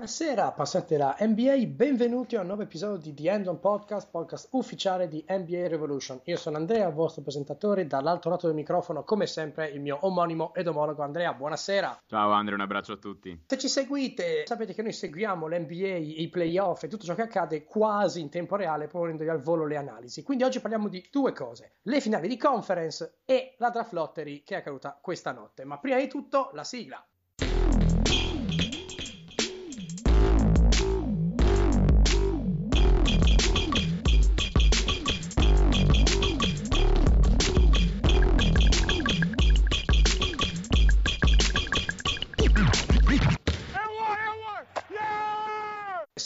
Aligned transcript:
Buonasera, 0.00 0.46
appassionati 0.46 0.94
della 0.94 1.14
NBA, 1.20 1.66
benvenuti 1.66 2.34
a 2.34 2.40
un 2.40 2.46
nuovo 2.46 2.62
episodio 2.62 2.96
di 2.96 3.12
The 3.12 3.32
End 3.32 3.46
On 3.48 3.60
Podcast, 3.60 4.08
podcast 4.10 4.48
ufficiale 4.52 5.08
di 5.08 5.22
NBA 5.28 5.68
Revolution. 5.68 6.18
Io 6.24 6.38
sono 6.38 6.56
Andrea, 6.56 6.88
vostro 6.88 7.20
presentatore, 7.20 7.86
dall'altro 7.86 8.30
lato 8.30 8.46
del 8.46 8.56
microfono, 8.56 9.04
come 9.04 9.26
sempre, 9.26 9.68
il 9.68 9.82
mio 9.82 9.98
omonimo 10.00 10.54
ed 10.54 10.68
omologo 10.68 11.02
Andrea. 11.02 11.34
Buonasera. 11.34 12.04
Ciao 12.06 12.30
Andrea, 12.30 12.54
un 12.54 12.62
abbraccio 12.62 12.94
a 12.94 12.96
tutti. 12.96 13.44
Se 13.46 13.58
ci 13.58 13.68
seguite, 13.68 14.44
sapete 14.46 14.72
che 14.72 14.80
noi 14.80 14.94
seguiamo 14.94 15.46
l'NBA, 15.46 15.96
i 15.96 16.28
playoff 16.30 16.82
e 16.82 16.88
tutto 16.88 17.04
ciò 17.04 17.14
che 17.14 17.24
accade 17.24 17.64
quasi 17.64 18.22
in 18.22 18.30
tempo 18.30 18.56
reale, 18.56 18.86
ponendogli 18.86 19.28
al 19.28 19.42
volo 19.42 19.66
le 19.66 19.76
analisi. 19.76 20.22
Quindi 20.22 20.44
oggi 20.44 20.60
parliamo 20.60 20.88
di 20.88 21.06
due 21.12 21.34
cose, 21.34 21.74
le 21.82 22.00
finali 22.00 22.26
di 22.26 22.38
conference 22.38 23.18
e 23.26 23.54
la 23.58 23.68
draft 23.68 23.92
lottery 23.92 24.44
che 24.44 24.54
è 24.54 24.58
accaduta 24.60 24.98
questa 24.98 25.32
notte. 25.32 25.64
Ma 25.64 25.78
prima 25.78 25.98
di 25.98 26.08
tutto, 26.08 26.48
la 26.54 26.64
sigla. 26.64 27.06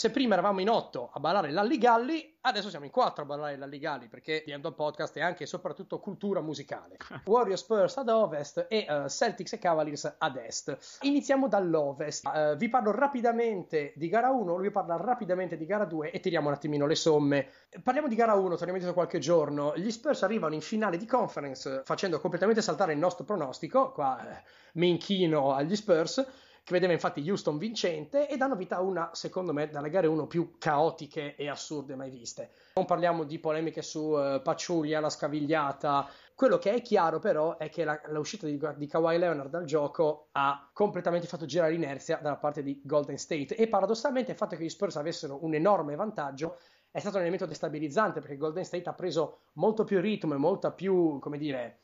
Se 0.05 0.11
prima 0.11 0.33
eravamo 0.33 0.61
in 0.61 0.69
otto 0.69 1.09
a 1.11 1.19
ballare 1.19 1.49
l'Alligalli, 1.49 2.37
adesso 2.41 2.69
siamo 2.69 2.85
in 2.85 2.91
quattro 2.91 3.23
a 3.23 3.25
ballare 3.25 3.57
l'Alligalli 3.57 4.07
perché 4.07 4.43
diventa 4.45 4.67
un 4.67 4.75
podcast 4.75 5.17
e 5.17 5.21
anche 5.21 5.45
e 5.45 5.47
soprattutto 5.47 5.97
cultura 5.97 6.41
musicale. 6.41 6.97
Warriors 7.25 7.61
Spurs 7.61 7.97
ad 7.97 8.09
ovest 8.09 8.67
e 8.69 8.85
uh, 8.87 9.09
Celtics 9.09 9.53
e 9.53 9.57
Cavaliers 9.57 10.17
ad 10.19 10.35
est. 10.35 10.99
Iniziamo 11.01 11.47
dall'ovest. 11.47 12.27
Uh, 12.27 12.55
vi 12.55 12.69
parlo 12.69 12.91
rapidamente 12.91 13.93
di 13.95 14.07
gara 14.07 14.29
1, 14.29 14.57
lui 14.57 14.69
parla 14.69 14.95
rapidamente 14.95 15.57
di 15.57 15.65
gara 15.65 15.85
2 15.85 16.11
e 16.11 16.19
tiriamo 16.19 16.49
un 16.49 16.53
attimino 16.53 16.85
le 16.85 16.93
somme. 16.93 17.49
Parliamo 17.81 18.07
di 18.07 18.13
gara 18.13 18.35
1, 18.35 18.47
torniamo 18.49 18.73
indietro 18.73 18.93
qualche 18.93 19.17
giorno. 19.17 19.73
Gli 19.75 19.89
Spurs 19.89 20.21
arrivano 20.21 20.53
in 20.53 20.61
finale 20.61 20.97
di 20.97 21.07
conference 21.07 21.81
facendo 21.83 22.19
completamente 22.19 22.61
saltare 22.61 22.93
il 22.93 22.99
nostro 22.99 23.25
pronostico. 23.25 23.91
Qua 23.91 24.19
eh, 24.19 24.43
mi 24.73 24.87
inchino 24.87 25.55
agli 25.55 25.75
Spurs 25.75 26.23
che 26.65 26.73
vedeva 26.73 26.93
infatti 26.93 27.29
Houston 27.29 27.59
vincente 27.59 28.27
e 28.27 28.37
danno 28.37 28.55
vita 28.55 28.77
a 28.77 28.81
una, 28.81 29.11
secondo 29.13 29.53
me, 29.53 29.69
dalle 29.69 29.91
gare 29.91 30.07
1 30.07 30.25
più 30.25 30.55
caotiche 30.57 31.35
e 31.35 31.47
assurde 31.47 31.93
mai 31.93 32.09
viste. 32.09 32.49
Non 32.73 32.85
parliamo 32.85 33.23
di 33.23 33.37
polemiche 33.37 33.83
su 33.83 33.99
uh, 33.99 34.41
Paciuglia, 34.41 34.99
la 34.99 35.11
scavigliata. 35.11 36.09
Quello 36.33 36.57
che 36.57 36.73
è 36.73 36.81
chiaro 36.81 37.19
però 37.19 37.57
è 37.57 37.69
che 37.69 37.83
la, 37.83 38.01
l'uscita 38.07 38.47
di, 38.47 38.59
di 38.77 38.87
Kawhi 38.87 39.19
Leonard 39.19 39.51
dal 39.51 39.65
gioco 39.65 40.29
ha 40.31 40.67
completamente 40.73 41.27
fatto 41.27 41.45
girare 41.45 41.71
l'inerzia 41.71 42.17
dalla 42.17 42.37
parte 42.37 42.63
di 42.63 42.81
Golden 42.83 43.19
State 43.19 43.55
e 43.55 43.67
paradossalmente 43.67 44.31
il 44.31 44.37
fatto 44.37 44.55
che 44.55 44.63
gli 44.63 44.69
Spurs 44.69 44.95
avessero 44.95 45.45
un 45.45 45.53
enorme 45.53 45.95
vantaggio 45.95 46.57
è 46.89 46.99
stato 46.99 47.17
un 47.17 47.21
elemento 47.21 47.45
destabilizzante 47.45 48.21
perché 48.21 48.37
Golden 48.37 48.65
State 48.65 48.89
ha 48.89 48.93
preso 48.93 49.41
molto 49.53 49.83
più 49.83 50.01
ritmo 50.01 50.33
e 50.33 50.37
molta 50.37 50.71
più, 50.71 51.19
come 51.19 51.37
dire, 51.37 51.81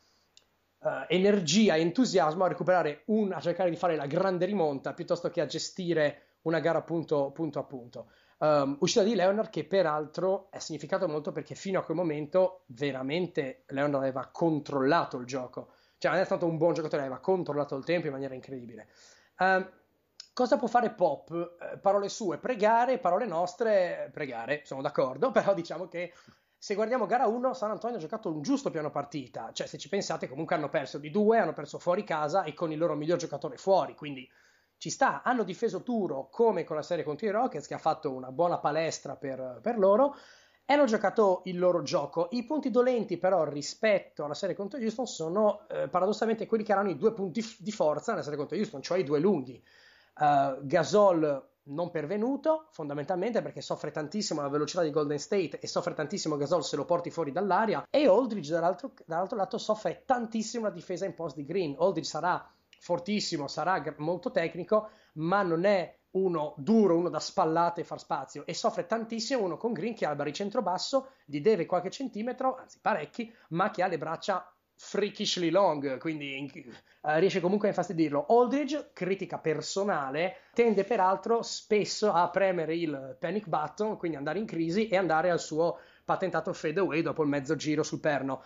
uh, 0.82 1.06
energia 1.08 1.76
e 1.76 1.82
entusiasmo 1.82 2.44
a 2.44 2.48
recuperare 2.48 3.04
un, 3.06 3.32
a 3.32 3.40
cercare 3.40 3.70
di 3.70 3.76
fare 3.76 3.96
la 3.96 4.06
grande 4.06 4.46
rimonta 4.46 4.94
piuttosto 4.94 5.30
che 5.30 5.42
a 5.42 5.46
gestire 5.46 6.38
una 6.44 6.60
gara 6.60 6.82
punto, 6.82 7.32
punto 7.32 7.60
a 7.60 7.64
punto. 7.64 8.12
Um, 8.40 8.78
uscita 8.80 9.04
di 9.04 9.14
Leonard 9.14 9.52
che 9.52 9.66
peraltro 9.66 10.50
è 10.50 10.58
significato 10.58 11.08
molto 11.08 11.32
perché 11.32 11.54
fino 11.54 11.80
a 11.80 11.84
quel 11.84 11.96
momento 11.96 12.64
veramente 12.68 13.66
Leonard 13.68 14.04
aveva 14.04 14.30
controllato 14.32 15.18
il 15.18 15.28
gioco, 15.28 15.74
cioè 16.00 16.12
non 16.12 16.22
è 16.22 16.26
stato 16.26 16.48
un 16.48 16.58
buon 16.58 16.74
giocatore, 16.74 17.04
aveva 17.04 17.20
controllato 17.20 17.76
il 17.76 17.86
tempo 17.86 18.08
in 18.08 18.14
maniera 18.14 18.34
incredibile. 18.34 18.88
Um, 19.38 19.70
cosa 20.34 20.58
può 20.58 20.68
fare 20.68 20.90
Pop? 20.90 21.58
Eh, 21.62 21.78
parole 21.78 22.10
sue, 22.10 22.40
pregare, 22.40 22.98
parole 22.98 23.28
nostre, 23.28 24.10
pregare, 24.12 24.62
sono 24.64 24.82
d'accordo, 24.82 25.30
però 25.32 25.54
diciamo 25.54 25.88
che 25.88 26.12
se 26.64 26.76
guardiamo 26.76 27.08
gara 27.08 27.26
1, 27.26 27.56
San 27.56 27.72
Antonio 27.72 27.98
ha 27.98 28.00
giocato 28.00 28.32
un 28.32 28.44
giusto 28.44 28.70
piano 28.70 28.92
partita, 28.92 29.50
cioè 29.52 29.66
se 29.66 29.80
ci 29.80 29.90
pensate 29.90 30.30
comunque 30.30 30.54
hanno 30.56 30.70
perso 30.70 31.00
di 31.00 31.10
due, 31.10 31.40
hanno 31.40 31.54
perso 31.54 31.80
fuori 31.80 32.04
casa 32.04 32.44
e 32.44 32.54
con 32.54 32.72
il 32.72 32.78
loro 32.78 32.94
miglior 32.94 33.18
giocatore 33.18 33.58
fuori, 33.58 33.96
quindi 33.96 34.30
ci 34.78 34.92
sta, 34.92 35.24
hanno 35.24 35.42
difeso 35.42 35.82
Turo 35.82 36.30
come 36.30 36.64
con 36.64 36.76
la 36.76 36.84
serie 36.84 37.04
contro 37.04 37.26
i 37.26 37.32
Rockets 37.32 37.66
che 37.66 37.74
ha 37.74 37.80
fatto 37.80 38.14
una 38.14 38.32
buona 38.32 38.60
palestra 38.60 39.16
per, 39.16 39.58
per 39.60 39.80
loro 39.80 40.16
e 40.64 40.74
hanno 40.76 40.86
giocato 40.86 41.42
il 41.46 41.58
loro 41.58 41.82
gioco. 41.82 42.28
I 42.30 42.46
punti 42.46 42.70
dolenti 42.70 43.18
però 43.18 43.44
rispetto 43.44 44.24
alla 44.24 44.36
serie 44.36 44.56
contro 44.56 44.78
Houston 44.80 45.08
sono 45.08 45.68
eh, 45.68 45.88
paradossalmente 45.88 46.46
quelli 46.46 46.64
che 46.64 46.74
erano 46.74 46.92
i 46.92 46.96
due 46.96 47.12
punti 47.12 47.42
f- 47.42 47.60
di 47.60 47.72
forza 47.72 48.12
nella 48.12 48.24
serie 48.24 48.38
contro 48.38 48.56
Houston, 48.56 48.84
cioè 48.84 49.00
i 49.00 49.04
due 49.04 49.18
lunghi. 49.18 49.60
Uh, 50.14 50.64
Gasol 50.64 51.51
non 51.72 51.90
pervenuto, 51.90 52.68
fondamentalmente 52.72 53.42
perché 53.42 53.62
soffre 53.62 53.92
tantissimo 53.92 54.42
la 54.42 54.50
velocità 54.50 54.82
di 54.84 54.92
Golden 54.92 55.20
State 55.20 55.60
e 55.60 55.68
soffre 55.68 55.94
tantissimo 55.94 56.38
Gasol 56.38 56.64
se 56.64 56.76
lo 56.76 56.86
porti 56.86 57.10
fuori 57.10 57.32
dall'aria 57.32 57.86
e 57.90 58.08
Aldridge 58.08 58.52
dall'altro, 58.52 58.94
dall'altro 59.06 59.38
lato 59.38 59.58
soffre 59.58 60.04
tantissimo 60.06 60.66
la 60.66 60.72
difesa 60.72 61.06
in 61.06 61.14
post 61.14 61.36
di 61.36 61.46
Green. 61.46 61.76
Aldridge 61.80 62.10
sarà 62.10 62.50
fortissimo, 62.80 63.48
sarà 63.48 63.84
molto 63.98 64.32
tecnico, 64.32 64.90
ma 65.14 65.42
non 65.44 65.66
è 65.66 65.98
uno 66.12 66.54
duro, 66.58 66.98
uno 66.98 67.10
da 67.10 67.20
spallate 67.20 67.82
e 67.82 67.84
far 67.86 68.00
spazio 68.00 68.46
e 68.46 68.54
soffre 68.54 68.86
tantissimo 68.86 69.44
uno 69.44 69.58
con 69.58 69.72
Green 69.72 69.96
che 69.96 70.06
ha 70.06 70.10
il 70.10 70.18
baricentro 70.18 70.62
basso, 70.62 71.12
gli 71.26 71.40
deve 71.40 71.66
qualche 71.66 71.90
centimetro, 71.90 72.58
anzi 72.58 72.80
parecchi, 72.82 73.34
ma 73.50 73.72
che 73.72 73.84
ha 73.84 73.88
le 73.88 73.98
braccia 73.98 74.54
freakishly 74.84 75.52
long, 75.52 76.00
quindi 76.00 76.52
uh, 77.02 77.12
riesce 77.18 77.40
comunque 77.40 77.68
a 77.68 77.70
infastidirlo. 77.70 78.26
Aldridge, 78.28 78.90
critica 78.94 79.38
personale, 79.38 80.38
tende 80.54 80.84
peraltro 80.84 81.44
spesso 81.44 82.12
a 82.12 82.28
premere 82.30 82.76
il 82.76 83.16
panic 83.18 83.48
button, 83.48 83.96
quindi 83.96 84.18
andare 84.18 84.40
in 84.40 84.46
crisi 84.46 84.88
e 84.88 84.98
andare 84.98 85.30
al 85.30 85.40
suo 85.40 85.78
patentato 86.04 86.52
fadeaway 86.52 87.02
dopo 87.04 87.22
il 87.22 87.30
mezzo 87.30 87.56
giro 87.56 87.84
sul 87.84 88.00
perno. 88.00 88.44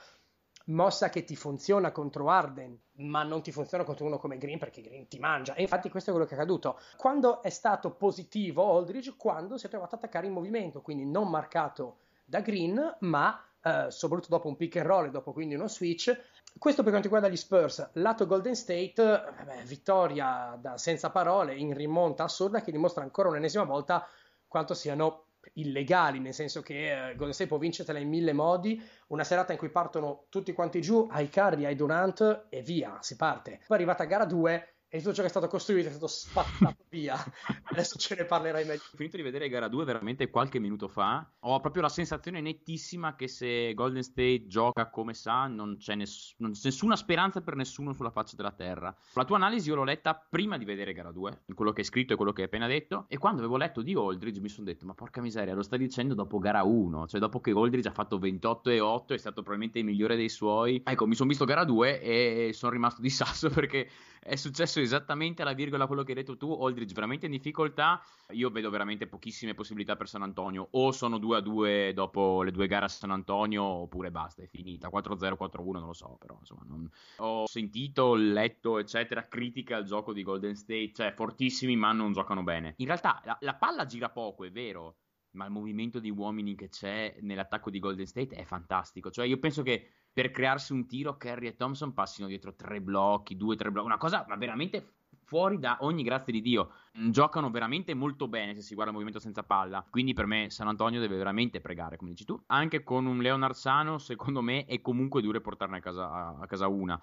Mossa 0.66 1.10
che 1.10 1.24
ti 1.24 1.36
funziona 1.36 1.92
contro 1.92 2.30
Arden, 2.30 2.78
ma 2.98 3.24
non 3.24 3.42
ti 3.42 3.52
funziona 3.52 3.84
contro 3.84 4.06
uno 4.06 4.18
come 4.18 4.38
Green 4.38 4.60
perché 4.60 4.82
Green 4.82 5.08
ti 5.08 5.20
mangia. 5.20 5.54
E 5.54 5.62
infatti 5.62 5.90
questo 5.90 6.10
è 6.10 6.14
quello 6.14 6.28
che 6.28 6.36
è 6.36 6.38
accaduto. 6.38 6.80
Quando 6.98 7.42
è 7.42 7.50
stato 7.50 7.92
positivo 7.92 8.76
Aldridge? 8.76 9.16
Quando 9.18 9.58
si 9.58 9.68
è 9.68 9.70
trovato 9.70 9.96
a 9.96 9.98
attaccare 9.98 10.28
in 10.28 10.34
movimento, 10.34 10.82
quindi 10.82 11.06
non 11.06 11.30
marcato 11.30 12.00
da 12.26 12.42
Green, 12.42 12.98
ma 13.02 13.42
Uh, 13.66 13.90
soprattutto 13.90 14.30
dopo 14.30 14.48
un 14.48 14.58
pick 14.58 14.76
and 14.76 14.86
roll 14.86 15.06
e 15.06 15.10
dopo 15.10 15.34
quindi 15.34 15.56
uno 15.56 15.68
switch. 15.68 16.16
Questo 16.60 16.84
per 16.84 16.92
quanto 16.92 17.08
riguarda 17.08 17.34
gli 17.34 17.36
Spurs, 17.36 17.90
lato 17.94 18.28
Golden 18.28 18.56
State, 18.56 19.02
vabbè, 19.04 19.64
vittoria 19.64 20.56
da 20.62 20.78
senza 20.78 21.10
parole 21.10 21.56
in 21.56 21.74
rimonta 21.74 22.24
assurda 22.24 22.62
che 22.62 22.72
dimostra 22.72 23.02
ancora 23.02 23.30
un'ennesima 23.30 23.64
volta 23.64 24.08
quanto 24.48 24.76
siano 24.76 25.30
illegali, 25.54 26.20
nel 26.20 26.36
senso 26.36 26.62
che 26.62 26.92
uh, 26.92 27.16
Golden 27.16 27.34
State 27.34 27.50
può 27.50 27.58
vincertela 27.58 27.98
in 27.98 28.08
mille 28.08 28.34
modi, 28.34 28.80
una 29.08 29.24
serata 29.24 29.52
in 29.52 29.58
cui 29.58 29.70
partono 29.70 30.26
tutti 30.30 30.54
quanti 30.54 30.80
giù, 30.80 31.08
ai 31.10 31.30
Cardi, 31.30 31.66
ai 31.66 31.76
Durant 31.76 32.46
e 32.50 32.62
via, 32.62 33.00
si 33.02 33.16
parte. 33.16 33.62
Poi 33.66 33.78
arrivata 33.78 34.04
a 34.04 34.06
gara 34.06 34.26
2 34.26 34.75
e 34.96 35.00
tutto 35.00 35.14
ciò 35.14 35.22
che 35.22 35.28
è 35.28 35.30
stato 35.30 35.48
costruito 35.48 35.90
è 35.90 35.92
stato 35.92 36.08
spattato 36.08 36.86
via. 36.90 37.22
Adesso 37.64 37.98
ce 37.98 38.16
ne 38.16 38.24
parlerai 38.24 38.64
meglio. 38.64 38.82
Ho 38.82 38.96
finito 38.96 39.18
di 39.18 39.24
vedere 39.24 39.50
gara 39.50 39.68
2 39.68 39.84
veramente 39.84 40.30
qualche 40.30 40.58
minuto 40.60 40.88
fa. 40.88 41.30
Ho 41.40 41.60
proprio 41.60 41.82
la 41.82 41.90
sensazione 41.90 42.40
nettissima 42.40 43.16
che 43.16 43.28
se 43.28 43.74
Golden 43.74 44.04
State 44.04 44.48
gioca 44.48 44.90
come 44.90 45.14
sa, 45.14 45.48
non 45.48 45.76
c'è, 45.78 45.96
ness- 45.96 46.36
non 46.38 46.54
nessuna 46.64 46.96
speranza 46.96 47.42
per 47.42 47.56
nessuno 47.56 47.92
sulla 47.92 48.10
faccia 48.10 48.38
della 48.38 48.54
terra. 48.54 48.96
La 49.14 49.26
tua 49.26 49.36
analisi 49.36 49.68
io 49.68 49.76
l'ho 49.76 49.84
letta 49.84 50.16
prima 50.16 50.58
di 50.58 50.64
vedere 50.64 50.94
gara 50.94 51.12
2, 51.12 51.42
in 51.48 51.56
quello 51.56 51.74
che 51.74 51.82
hai 51.82 51.88
scritto 51.88 52.14
e 52.14 52.16
quello 52.16 52.32
che 52.32 52.42
hai 52.42 52.48
appena 52.48 52.68
detto. 52.68 53.06
E 53.10 53.18
quando 53.18 53.40
avevo 53.40 53.58
letto 53.58 53.82
di 53.82 53.94
Aldridge 53.94 54.40
mi 54.40 54.50
sono 54.50 54.66
detto, 54.66 54.86
ma 54.86 54.94
porca 54.94 55.20
miseria, 55.20 55.54
lo 55.54 55.64
stai 55.64 55.80
dicendo 55.80 56.14
dopo 56.14 56.40
gara 56.40 56.64
1, 56.64 57.08
cioè 57.08 57.20
dopo 57.20 57.42
che 57.42 57.52
Aldridge 57.52 57.90
ha 57.90 57.94
fatto 57.94 58.18
28 58.18 58.70
e 58.70 58.80
8, 58.80 59.14
è 59.14 59.18
stato 59.18 59.42
probabilmente 59.42 59.80
il 59.80 59.86
migliore 59.86 60.16
dei 60.16 60.30
suoi. 60.30 60.82
Ecco, 60.86 61.06
mi 61.06 61.16
sono 61.16 61.28
visto 61.28 61.44
gara 61.44 61.66
2 61.66 62.02
e 62.02 62.52
sono 62.54 62.72
rimasto 62.72 63.02
di 63.02 63.10
sasso 63.10 63.50
perché 63.52 63.90
è 64.26 64.36
successo 64.38 64.80
esattamente 64.80 65.44
alla 65.44 65.54
virgola 65.54 65.86
quello 65.86 66.02
che 66.02 66.14
hai 66.14 66.18
detto 66.18 66.36
tu, 66.36 66.52
Aldridge 66.52 66.96
veramente 66.96 67.28
in 67.28 67.32
difficoltà, 67.32 68.02
io 68.30 68.50
vedo 68.50 68.72
veramente 68.72 69.06
pochissime 69.06 69.54
possibilità 69.54 69.96
per 69.96 70.10
San 70.10 70.24
Antonio, 70.24 70.68
o 70.72 70.92
sono 70.92 71.20
2 71.20 71.38
a 71.38 71.40
2 71.42 71.94
dopo 71.94 72.42
le 72.42 72.50
due 72.50 72.66
gare 72.66 72.86
a 72.86 72.88
San 72.88 73.12
Antonio, 73.12 73.64
oppure 73.64 74.10
basta, 74.10 74.42
è 74.42 74.48
finita, 74.48 74.90
4-0, 74.90 75.36
4-1, 75.40 75.72
non 75.74 75.86
lo 75.86 75.94
so, 75.94 76.18
però 76.20 76.38
insomma, 76.40 76.64
non... 76.66 76.90
ho 77.18 77.46
sentito, 77.46 78.16
letto, 78.16 78.80
eccetera, 78.80 79.28
critica 79.28 79.78
al 79.78 79.84
gioco 79.84 80.12
di 80.12 80.24
Golden 80.24 80.56
State, 80.56 80.92
cioè 80.94 81.14
fortissimi 81.14 81.76
ma 81.76 81.92
non 81.92 82.12
giocano 82.12 82.42
bene. 82.42 82.74
In 82.78 82.88
realtà 82.88 83.22
la, 83.26 83.38
la 83.42 83.54
palla 83.54 83.86
gira 83.86 84.10
poco, 84.10 84.44
è 84.44 84.52
vero, 84.52 84.96
ma 85.36 85.46
il 85.46 85.52
movimento 85.52 86.00
di 86.00 86.10
uomini 86.10 86.56
che 86.56 86.70
c'è 86.70 87.16
nell'attacco 87.22 87.70
di 87.70 87.78
Golden 87.78 88.08
State 88.08 88.36
è 88.36 88.44
fantastico, 88.44 89.12
cioè 89.12 89.28
io 89.28 89.38
penso 89.38 89.62
che 89.62 89.90
per 90.16 90.32
crearsi 90.32 90.72
un 90.72 90.88
tiro 90.88 91.18
Kerry 91.18 91.48
e 91.48 91.58
Thompson 91.58 91.94
passino 91.94 92.30
dietro 92.30 92.56
tre 92.56 92.80
blocchi, 92.80 93.36
due, 93.36 93.58
tre 93.58 93.70
blocchi, 93.70 93.88
una 93.88 93.98
cosa 93.98 94.24
ma 94.30 94.38
veramente 94.38 94.94
fuori 95.26 95.60
da 95.60 95.80
ogni 95.82 96.04
grazia 96.04 96.32
di 96.32 96.40
Dio. 96.40 96.72
Mm, 96.98 97.10
giocano 97.10 97.50
veramente 97.50 97.94
molto 97.94 98.30
bene 98.30 98.56
se 98.56 98.62
si 98.62 98.76
guarda 98.76 98.92
il 98.92 98.98
movimento 98.98 99.22
senza 99.22 99.44
palla. 99.44 99.86
Quindi 99.90 100.14
per 100.14 100.26
me 100.26 100.50
San 100.50 100.70
Antonio 100.70 101.02
deve 101.02 101.18
veramente 101.18 101.60
pregare, 101.60 101.98
come 101.98 102.12
dici 102.12 102.24
tu. 102.24 102.42
Anche 102.46 102.82
con 102.82 103.06
un 103.06 103.18
Leonard 103.18 103.56
sano, 103.56 103.98
secondo 103.98 104.42
me 104.42 104.64
è 104.64 104.80
comunque 104.80 105.22
duro 105.22 105.42
portarne 105.42 105.80
a 105.80 105.82
casa, 105.82 106.38
a 106.40 106.46
casa 106.46 106.70
una. 106.70 106.98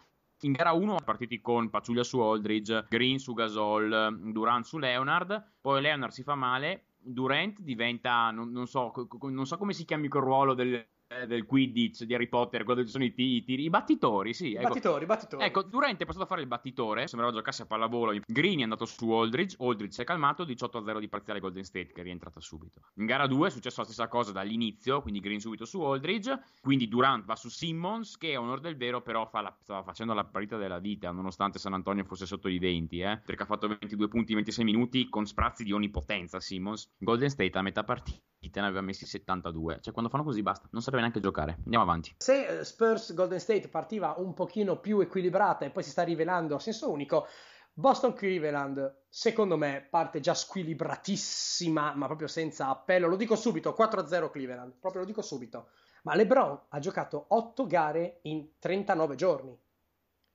In 0.45 0.53
gara 0.53 0.73
1 0.73 0.97
partiti 1.05 1.43
con 1.43 1.69
Paciuglia 1.69 2.03
su 2.03 2.19
Aldridge, 2.19 2.87
Green 2.89 3.19
su 3.19 3.35
Gasol, 3.35 4.33
Durant 4.33 4.65
su 4.65 4.79
Leonard, 4.79 5.57
poi 5.61 5.83
Leonard 5.83 6.13
si 6.13 6.23
fa 6.23 6.35
male, 6.35 6.87
Durant 6.97 7.61
diventa, 7.61 8.31
non, 8.31 8.51
non, 8.51 8.67
so, 8.67 8.91
non 9.21 9.47
so 9.47 9.59
come 9.59 9.75
si 9.75 9.85
chiami 9.85 10.09
quel 10.09 10.23
ruolo 10.23 10.55
del, 10.55 10.85
del 11.27 11.47
Quidditch 11.47 12.05
di 12.05 12.15
Harry 12.15 12.29
Potter, 12.29 12.65
quello 12.65 12.87
sono 12.87 13.05
i, 13.05 13.13
i, 13.17 13.45
i, 13.47 13.71
battitori, 13.71 14.35
sì. 14.35 14.55
Ecco. 14.55 14.69
Battitori, 14.69 15.07
battitori. 15.07 15.45
Ecco, 15.45 15.63
Durant 15.63 16.01
è 16.01 16.05
passato 16.05 16.25
a 16.25 16.29
fare 16.29 16.41
il 16.41 16.47
battitore, 16.47 17.07
sembrava 17.07 17.35
giocasse 17.35 17.63
a 17.63 17.67
pallavolo. 17.67 18.19
Green 18.27 18.61
è 18.61 18.63
andato 18.63 18.85
su 18.85 19.11
Aldridge, 19.11 19.57
Aldridge 19.59 19.93
si 19.93 20.01
è 20.03 20.05
calmato, 20.05 20.45
18-0 20.45 20.99
di 20.99 21.09
parziale 21.09 21.41
Golden 21.41 21.65
State 21.65 21.93
che 21.93 22.01
è 22.01 22.05
rientrata 22.05 22.41
subito. 22.41 22.81
In 22.95 23.07
gara 23.07 23.27
2 23.27 23.49
è 23.49 23.51
successa 23.51 23.81
la 23.81 23.87
stessa 23.87 24.09
cosa 24.09 24.33
dall'inizio, 24.33 25.03
quindi 25.03 25.21
Green 25.21 25.41
subito 25.41 25.65
su 25.65 25.81
Aldridge, 25.83 26.39
quindi 26.61 26.89
Durant 26.89 27.25
va 27.25 27.37
su 27.37 27.49
Simmons 27.49 28.17
che 28.17 28.35
a 28.35 28.41
onore 28.41 28.61
del 28.61 28.77
vero 28.77 29.03
però 29.03 29.27
fa 29.27 29.41
la, 29.41 29.57
stava 29.61 29.83
facendo 29.83 30.15
la 30.15 30.25
partita 30.25 30.57
della 30.57 30.79
vita, 30.79 31.11
nonostante 31.11 31.59
San 31.59 31.75
Antonio 31.75 32.05
fosse 32.05 32.27
sotto 32.27 32.49
i 32.49 32.59
20, 32.59 33.01
eh, 33.01 33.21
perché 33.25 33.43
ha 33.43 33.47
fatto 33.47 33.69
22 33.69 34.09
punti 34.09 34.33
in 34.33 34.39
26 34.39 34.65
minuti 34.65 35.09
con 35.09 35.27
sprazzi 35.27 35.65
di 35.65 35.73
onnipotenza 35.73 36.41
Simmons. 36.41 36.89
Golden 36.99 37.31
State 37.31 37.59
a 37.59 37.63
metà 37.63 37.85
partita 37.85 38.32
te 38.51 38.61
ne 38.61 38.67
aveva 38.67 38.81
messi 38.81 39.07
72. 39.07 39.79
Cioè, 39.81 39.93
quando 39.93 40.11
fanno 40.11 40.25
così 40.25 40.43
basta, 40.43 40.69
non 40.73 40.83
serve 40.83 41.01
neanche 41.01 41.21
giocare. 41.21 41.59
Andiamo 41.65 41.85
avanti. 41.85 42.15
Se 42.19 42.59
uh, 42.61 42.63
Spurs 42.63 43.15
Golden 43.15 43.41
State 43.41 43.69
partiva 43.69 44.15
un 44.19 44.35
pochino 44.35 44.79
più 44.79 45.01
equilibrata 45.01 45.65
e 45.65 45.71
poi 45.71 45.83
si 45.83 45.91
sta 45.91 46.03
rivelando 46.03 46.55
a 46.55 46.59
senso 46.59 46.91
unico, 46.91 47.27
Boston 47.75 48.13
Cleveland, 48.13 49.05
secondo 49.09 49.57
me, 49.57 49.87
parte 49.89 50.21
già 50.21 50.35
squilibratissima, 50.35 51.95
ma 51.95 52.07
proprio 52.07 52.29
senza 52.29 52.69
appello. 52.69 53.09
Lo 53.09 53.17
dico 53.17 53.37
subito: 53.37 53.75
4-0 53.79 54.31
Cleveland, 54.31 54.75
proprio 54.79 55.03
lo 55.03 55.07
dico 55.07 55.23
subito. 55.23 55.69
Ma 56.03 56.15
LeBron 56.15 56.61
ha 56.69 56.79
giocato 56.81 57.27
8 57.29 57.67
gare 57.67 58.19
in 58.23 58.59
39 58.59 59.15
giorni. 59.15 59.59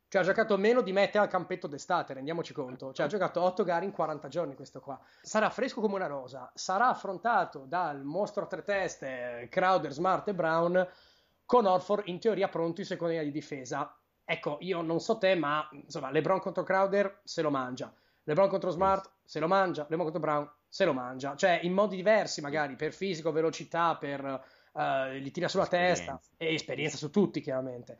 Cioè 0.09 0.21
ha 0.21 0.23
giocato 0.23 0.57
meno 0.57 0.81
di 0.81 0.93
Mete 0.93 1.17
al 1.17 1.27
campetto 1.27 1.67
d'estate, 1.67 2.13
rendiamoci 2.13 2.53
conto. 2.53 2.93
Cioè 2.93 3.05
ha 3.05 3.09
giocato 3.09 3.41
8 3.41 3.63
gare 3.65 3.83
in 3.83 3.91
40 3.91 4.27
giorni 4.29 4.55
questo 4.55 4.79
qua. 4.79 4.97
Sarà 5.21 5.49
fresco 5.49 5.81
come 5.81 5.95
una 5.95 6.07
rosa, 6.07 6.49
sarà 6.53 6.87
affrontato 6.87 7.65
dal 7.67 8.03
mostro 8.03 8.43
a 8.43 8.47
tre 8.47 8.63
teste 8.63 9.47
Crowder, 9.51 9.91
Smart 9.91 10.27
e 10.29 10.33
Brown 10.33 10.87
con 11.45 11.65
Orford 11.65 12.07
in 12.07 12.19
teoria 12.19 12.47
pronto 12.47 12.79
in 12.79 12.87
seconda 12.87 13.13
linea 13.15 13.27
di 13.27 13.37
difesa. 13.37 13.93
Ecco, 14.23 14.57
io 14.61 14.81
non 14.81 15.01
so 15.01 15.17
te, 15.17 15.35
ma 15.35 15.67
insomma, 15.71 16.09
LeBron 16.09 16.39
contro 16.39 16.63
Crowder 16.63 17.19
se 17.23 17.41
lo 17.41 17.49
mangia. 17.49 17.93
LeBron 18.23 18.47
contro 18.47 18.69
Smart 18.69 19.11
se 19.25 19.39
lo 19.39 19.47
mangia, 19.47 19.87
LeBron 19.89 20.09
contro 20.09 20.21
Brown 20.21 20.49
se 20.69 20.85
lo 20.85 20.93
mangia. 20.93 21.35
Cioè 21.35 21.59
in 21.63 21.73
modi 21.73 21.97
diversi 21.97 22.39
magari, 22.39 22.77
per 22.77 22.93
fisico, 22.93 23.31
velocità, 23.31 23.97
per... 23.97 24.55
Uh, 24.77 25.13
li 25.13 25.31
tira 25.31 25.47
sulla 25.47 25.63
esperienza. 25.63 26.03
testa 26.03 26.21
e 26.37 26.53
esperienza 26.53 26.97
su 26.97 27.09
tutti 27.09 27.41
chiaramente. 27.41 27.97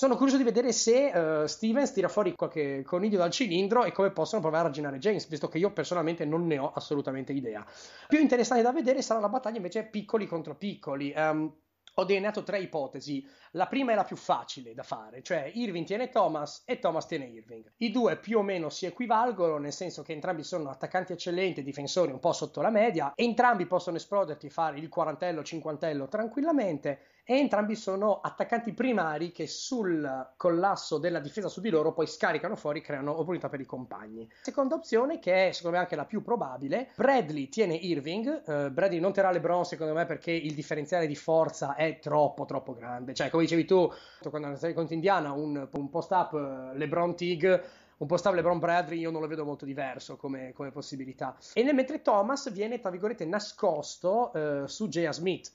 Sono 0.00 0.16
curioso 0.16 0.38
di 0.38 0.44
vedere 0.44 0.72
se 0.72 1.12
uh, 1.14 1.44
Stevens 1.44 1.92
tira 1.92 2.08
fuori 2.08 2.34
qualche 2.34 2.82
coniglio 2.84 3.18
dal 3.18 3.30
cilindro 3.30 3.84
e 3.84 3.92
come 3.92 4.10
possono 4.12 4.40
provare 4.40 4.64
a 4.64 4.66
arginare 4.68 4.96
James, 4.96 5.28
visto 5.28 5.46
che 5.48 5.58
io 5.58 5.74
personalmente 5.74 6.24
non 6.24 6.46
ne 6.46 6.56
ho 6.56 6.72
assolutamente 6.72 7.34
idea. 7.34 7.62
Più 8.08 8.18
interessante 8.18 8.62
da 8.62 8.72
vedere 8.72 9.02
sarà 9.02 9.20
la 9.20 9.28
battaglia 9.28 9.58
invece 9.58 9.84
piccoli 9.84 10.26
contro 10.26 10.54
piccoli. 10.54 11.12
Um, 11.14 11.54
ho 11.94 12.04
delineato 12.04 12.42
tre 12.42 12.60
ipotesi. 12.60 13.28
La 13.52 13.66
prima 13.66 13.92
è 13.92 13.94
la 13.94 14.04
più 14.04 14.16
facile 14.16 14.72
da 14.72 14.82
fare, 14.82 15.20
cioè 15.20 15.50
Irving 15.52 15.84
tiene 15.84 16.08
Thomas 16.08 16.62
e 16.64 16.78
Thomas 16.78 17.06
tiene 17.06 17.26
Irving. 17.26 17.70
I 17.78 17.90
due 17.90 18.16
più 18.16 18.38
o 18.38 18.42
meno 18.42 18.70
si 18.70 18.86
equivalgono, 18.86 19.58
nel 19.58 19.72
senso 19.72 20.02
che 20.02 20.14
entrambi 20.14 20.42
sono 20.42 20.70
attaccanti 20.70 21.12
eccellenti, 21.12 21.62
difensori 21.62 22.10
un 22.10 22.20
po' 22.20 22.32
sotto 22.32 22.62
la 22.62 22.70
media, 22.70 23.12
entrambi 23.14 23.66
possono 23.66 23.98
esploderti, 23.98 24.48
fare 24.48 24.78
il 24.78 24.88
quarantello, 24.88 25.42
cinquantello 25.42 26.08
tranquillamente 26.08 27.00
e 27.24 27.36
entrambi 27.36 27.76
sono 27.76 28.20
attaccanti 28.20 28.72
primari 28.72 29.30
che 29.30 29.46
sul 29.46 30.32
collasso 30.36 30.98
della 30.98 31.20
difesa 31.20 31.48
su 31.48 31.60
di 31.60 31.70
loro 31.70 31.92
poi 31.92 32.06
scaricano 32.06 32.56
fuori, 32.56 32.80
creano 32.80 33.12
opportunità 33.12 33.48
per 33.48 33.60
i 33.60 33.66
compagni. 33.66 34.28
Seconda 34.42 34.74
opzione, 34.74 35.18
che 35.18 35.48
è 35.48 35.52
secondo 35.52 35.76
me 35.76 35.82
anche 35.82 35.96
la 35.96 36.04
più 36.04 36.22
probabile, 36.22 36.90
Bradley 36.96 37.48
tiene 37.48 37.74
Irving, 37.74 38.42
uh, 38.46 38.70
Bradley 38.70 39.00
non 39.00 39.12
terrà 39.12 39.30
LeBron 39.30 39.64
secondo 39.64 39.94
me 39.94 40.06
perché 40.06 40.32
il 40.32 40.54
differenziale 40.54 41.06
di 41.06 41.16
forza 41.16 41.74
è 41.74 41.98
troppo 41.98 42.44
troppo 42.44 42.74
grande, 42.74 43.14
cioè 43.14 43.30
come 43.30 43.44
dicevi 43.44 43.64
tu, 43.64 43.90
quando 44.28 44.48
andavi 44.48 44.74
contro 44.74 44.94
Indiana, 44.94 45.32
un, 45.32 45.68
un 45.70 45.88
post-up 45.88 46.32
uh, 46.32 46.76
LeBron 46.76 47.14
Tig 47.14 47.62
un 48.00 48.06
post-up 48.06 48.34
LeBron 48.34 48.58
Bradley 48.58 48.98
io 48.98 49.10
non 49.10 49.20
lo 49.20 49.26
vedo 49.26 49.44
molto 49.44 49.66
diverso 49.66 50.16
come, 50.16 50.52
come 50.54 50.70
possibilità. 50.70 51.36
E 51.52 51.62
nel 51.62 51.74
mentre 51.74 52.00
Thomas 52.00 52.50
viene, 52.50 52.80
tra 52.80 52.88
virgolette, 52.88 53.26
nascosto 53.26 54.30
uh, 54.32 54.66
su 54.66 54.88
J.A. 54.88 55.12
Smith 55.12 55.52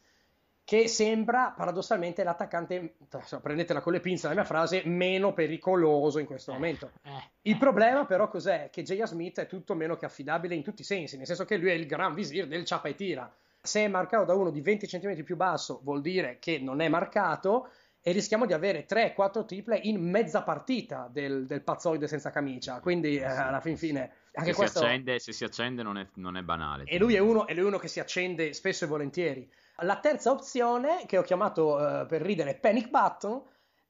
che 0.66 0.88
sembra 0.88 1.54
paradossalmente 1.56 2.24
l'attaccante, 2.24 2.96
prendetela 3.40 3.82
con 3.82 3.94
le 3.94 4.00
pinze 4.00 4.28
la 4.28 4.34
mia 4.34 4.44
frase, 4.44 4.82
meno 4.86 5.32
pericoloso 5.32 6.18
in 6.18 6.26
questo 6.26 6.50
eh, 6.50 6.54
momento. 6.56 6.92
Eh, 7.04 7.12
il 7.44 7.58
problema 7.58 8.06
però 8.06 8.28
cos'è? 8.28 8.72
Che 8.72 8.82
J.A. 8.82 9.06
Smith 9.06 9.40
è 9.40 9.46
tutto 9.46 9.76
meno 9.76 9.96
che 9.96 10.06
affidabile 10.06 10.56
in 10.56 10.64
tutti 10.64 10.82
i 10.82 10.86
sensi, 10.86 11.18
nel 11.18 11.28
senso 11.28 11.46
che 11.46 11.58
lui 11.58 11.70
è 11.70 11.74
il 11.74 11.86
gran 11.86 12.16
visir 12.16 12.48
del 12.48 12.66
ciapa 12.66 12.90
e 12.90 12.96
tira. 12.96 13.32
Se 13.62 13.86
è 13.86 13.88
marcato 13.88 14.26
da 14.26 14.34
uno 14.34 14.50
di 14.50 14.62
20 14.62 14.88
cm 14.88 15.24
più 15.24 15.36
basso 15.36 15.82
vuol 15.84 16.02
dire 16.02 16.38
che 16.40 16.58
non 16.58 16.82
è 16.82 16.88
marcato 16.88 17.70
e 18.02 18.12
rischiamo 18.12 18.48
di 18.48 18.54
avere 18.54 18.88
3-4 18.88 19.46
triple 19.46 19.80
in 19.84 20.02
mezza 20.02 20.42
partita 20.42 21.08
del, 21.12 21.46
del 21.46 21.62
pazzoide 21.62 22.08
senza 22.08 22.32
camicia. 22.32 22.80
Quindi 22.80 23.18
eh, 23.18 23.26
alla 23.26 23.62
fin 23.62 23.78
fine... 23.78 24.12
Anche 24.34 24.52
se, 24.52 24.56
questo... 24.56 24.80
si 24.80 24.86
accende, 24.86 25.20
se 25.20 25.32
si 25.32 25.44
accende 25.44 25.84
non 25.84 25.98
è, 25.98 26.08
non 26.16 26.38
è 26.38 26.42
banale. 26.42 26.86
E 26.86 26.98
lui 26.98 27.14
è, 27.14 27.20
uno, 27.20 27.46
è 27.46 27.54
lui 27.54 27.66
uno 27.66 27.78
che 27.78 27.88
si 27.88 28.00
accende 28.00 28.54
spesso 28.54 28.86
e 28.86 28.88
volentieri. 28.88 29.50
La 29.80 30.00
terza 30.00 30.31
opzione, 30.31 31.06
che 31.06 31.18
ho 31.18 31.22
chiamato 31.22 31.75
uh, 31.75 32.06
per 32.06 32.22
ridere 32.22 32.56
Panic 32.56 32.89
Button, 32.89 33.44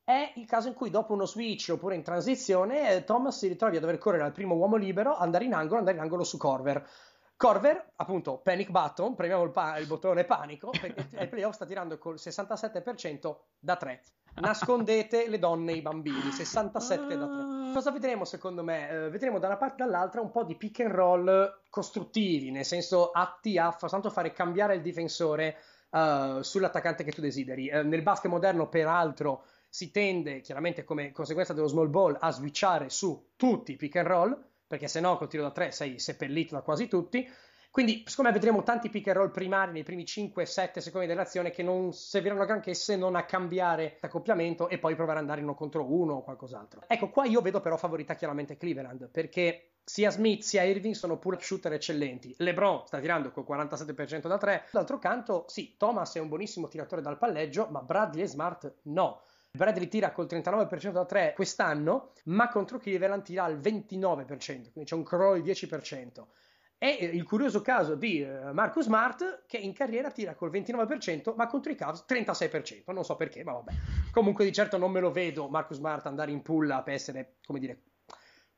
è 0.03 0.33
il 0.35 0.45
caso 0.45 0.67
in 0.67 0.75
cui 0.75 0.89
dopo 0.89 1.13
uno 1.13 1.25
switch 1.25 1.69
oppure 1.71 1.95
in 1.95 2.03
transizione 2.03 2.91
eh, 2.91 3.03
Thomas 3.03 3.37
si 3.37 3.47
ritrovi 3.47 3.77
a 3.77 3.79
dover 3.79 3.97
correre 3.97 4.23
al 4.23 4.31
primo 4.31 4.55
uomo 4.55 4.75
libero, 4.75 5.15
andare 5.15 5.45
in 5.45 5.53
angolo, 5.53 5.79
andare 5.79 5.97
in 5.97 6.03
angolo 6.03 6.23
su 6.23 6.37
Corver. 6.37 6.87
Corver, 7.37 7.91
appunto, 7.97 8.37
panic 8.37 8.69
button, 8.69 9.13
premiamo 9.13 9.43
il, 9.43 9.51
pa- 9.51 9.77
il 9.77 9.87
bottone 9.87 10.23
panico, 10.23 10.69
perché 10.69 11.07
ai 11.17 11.27
playoff 11.27 11.55
sta 11.55 11.65
tirando 11.65 11.97
col 11.97 12.15
67% 12.15 13.35
da 13.59 13.75
3. 13.75 14.01
Nascondete 14.35 15.27
le 15.27 15.39
donne 15.39 15.73
e 15.73 15.75
i 15.77 15.81
bambini, 15.81 16.31
67 16.31 17.17
da 17.17 17.25
3. 17.25 17.73
Cosa 17.73 17.91
vedremo 17.91 18.25
secondo 18.25 18.63
me? 18.63 18.89
Eh, 18.89 19.09
vedremo 19.09 19.39
da 19.39 19.47
una 19.47 19.57
parte 19.57 19.83
e 19.83 19.85
dall'altra 19.85 20.21
un 20.21 20.31
po' 20.31 20.43
di 20.43 20.55
pick 20.55 20.81
and 20.81 20.91
roll 20.91 21.61
costruttivi, 21.69 22.51
nel 22.51 22.65
senso 22.65 23.11
atti 23.11 23.57
a 23.57 23.71
fa- 23.71 23.87
tanto 23.87 24.09
fare 24.09 24.31
cambiare 24.31 24.75
il 24.75 24.81
difensore 24.81 25.57
uh, 25.95 26.41
sull'attaccante 26.41 27.03
che 27.03 27.11
tu 27.11 27.21
desideri. 27.21 27.69
Uh, 27.71 27.87
nel 27.87 28.01
basket 28.01 28.29
moderno, 28.29 28.67
peraltro, 28.67 29.45
si 29.69 29.91
tende, 29.91 30.41
chiaramente 30.41 30.83
come 30.83 31.11
conseguenza 31.11 31.53
dello 31.53 31.67
small 31.67 31.89
ball, 31.89 32.17
a 32.19 32.31
switchare 32.31 32.89
su 32.89 33.31
tutti 33.35 33.71
i 33.73 33.75
pick 33.77 33.95
and 33.95 34.07
roll, 34.07 34.43
perché 34.67 34.87
se 34.87 34.99
no 34.99 35.17
col 35.17 35.29
tiro 35.29 35.43
da 35.43 35.51
tre 35.51 35.71
sei 35.71 35.99
seppellito 35.99 36.55
da 36.55 36.61
quasi 36.61 36.87
tutti. 36.87 37.27
Quindi, 37.71 38.03
secondo 38.05 38.31
me, 38.31 38.37
vedremo 38.37 38.63
tanti 38.63 38.89
pick 38.89 39.07
and 39.07 39.17
roll 39.17 39.31
primari 39.31 39.73
nei 39.73 39.83
primi 39.83 40.03
5-7 40.03 40.77
secondi 40.77 41.07
dell'azione 41.07 41.51
che 41.51 41.61
non 41.61 41.91
serviranno 41.91 42.45
granché 42.45 42.73
se 42.73 42.95
non 42.95 43.15
a 43.15 43.25
cambiare 43.25 43.97
accoppiamento 43.99 44.69
e 44.69 44.77
poi 44.77 44.95
provare 44.95 45.17
ad 45.17 45.25
andare 45.25 45.41
uno 45.41 45.55
contro 45.55 45.91
uno 45.91 46.13
o 46.13 46.23
qualcos'altro. 46.23 46.83
Ecco, 46.87 47.09
qua 47.09 47.25
io 47.25 47.41
vedo 47.41 47.59
però 47.59 47.75
favorita 47.75 48.15
chiaramente 48.15 48.55
Cleveland, 48.55 49.09
perché 49.09 49.74
sia 49.87 50.09
Smith 50.09 50.41
sia 50.41 50.63
Irving 50.63 50.95
sono 50.95 51.19
pure 51.19 51.37
shooter 51.39 51.71
eccellenti. 51.73 52.33
LeBron 52.39 52.87
sta 52.87 52.99
tirando 52.99 53.29
col 53.29 53.45
47% 53.47 54.27
da 54.27 54.37
3. 54.39 54.65
D'altro 54.71 54.97
canto, 54.97 55.45
sì, 55.47 55.75
Thomas 55.77 56.15
è 56.15 56.19
un 56.19 56.27
buonissimo 56.27 56.67
tiratore 56.67 57.03
dal 57.03 57.19
palleggio, 57.19 57.67
ma 57.69 57.81
Bradley 57.81 58.23
e 58.23 58.27
Smart 58.27 58.77
no. 58.83 59.21
Bradley 59.51 59.87
tira 59.87 60.11
col 60.11 60.25
39% 60.25 60.91
da 60.91 61.05
3 61.05 61.33
quest'anno, 61.35 62.13
ma 62.25 62.49
contro 62.49 62.79
Cleveland 62.79 63.21
tira 63.21 63.43
al 63.43 63.59
29%, 63.59 64.71
quindi 64.71 64.83
c'è 64.85 64.95
un 64.95 65.03
crollo 65.03 65.39
di 65.39 65.51
10%. 65.51 66.25
È 66.77 66.87
il 66.87 67.23
curioso 67.23 67.61
caso 67.61 67.95
di 67.95 68.21
eh, 68.21 68.51
Marcus 68.51 68.85
Smart 68.85 69.43
che 69.45 69.57
in 69.57 69.71
carriera 69.71 70.09
tira 70.09 70.33
col 70.33 70.49
29%, 70.49 71.35
ma 71.35 71.45
contro 71.45 71.71
i 71.71 71.75
Cavs 71.75 72.05
36%. 72.07 72.91
Non 72.91 73.05
so 73.05 73.15
perché, 73.15 73.43
ma 73.43 73.53
vabbè. 73.53 73.71
Comunque 74.11 74.43
di 74.45 74.51
certo 74.51 74.77
non 74.77 74.91
me 74.91 74.99
lo 74.99 75.11
vedo 75.11 75.47
Marcus 75.47 75.77
Smart 75.77 76.05
andare 76.07 76.31
in 76.31 76.41
pull 76.41 76.83
per 76.83 76.93
essere, 76.93 77.35
come 77.45 77.59
dire, 77.59 77.81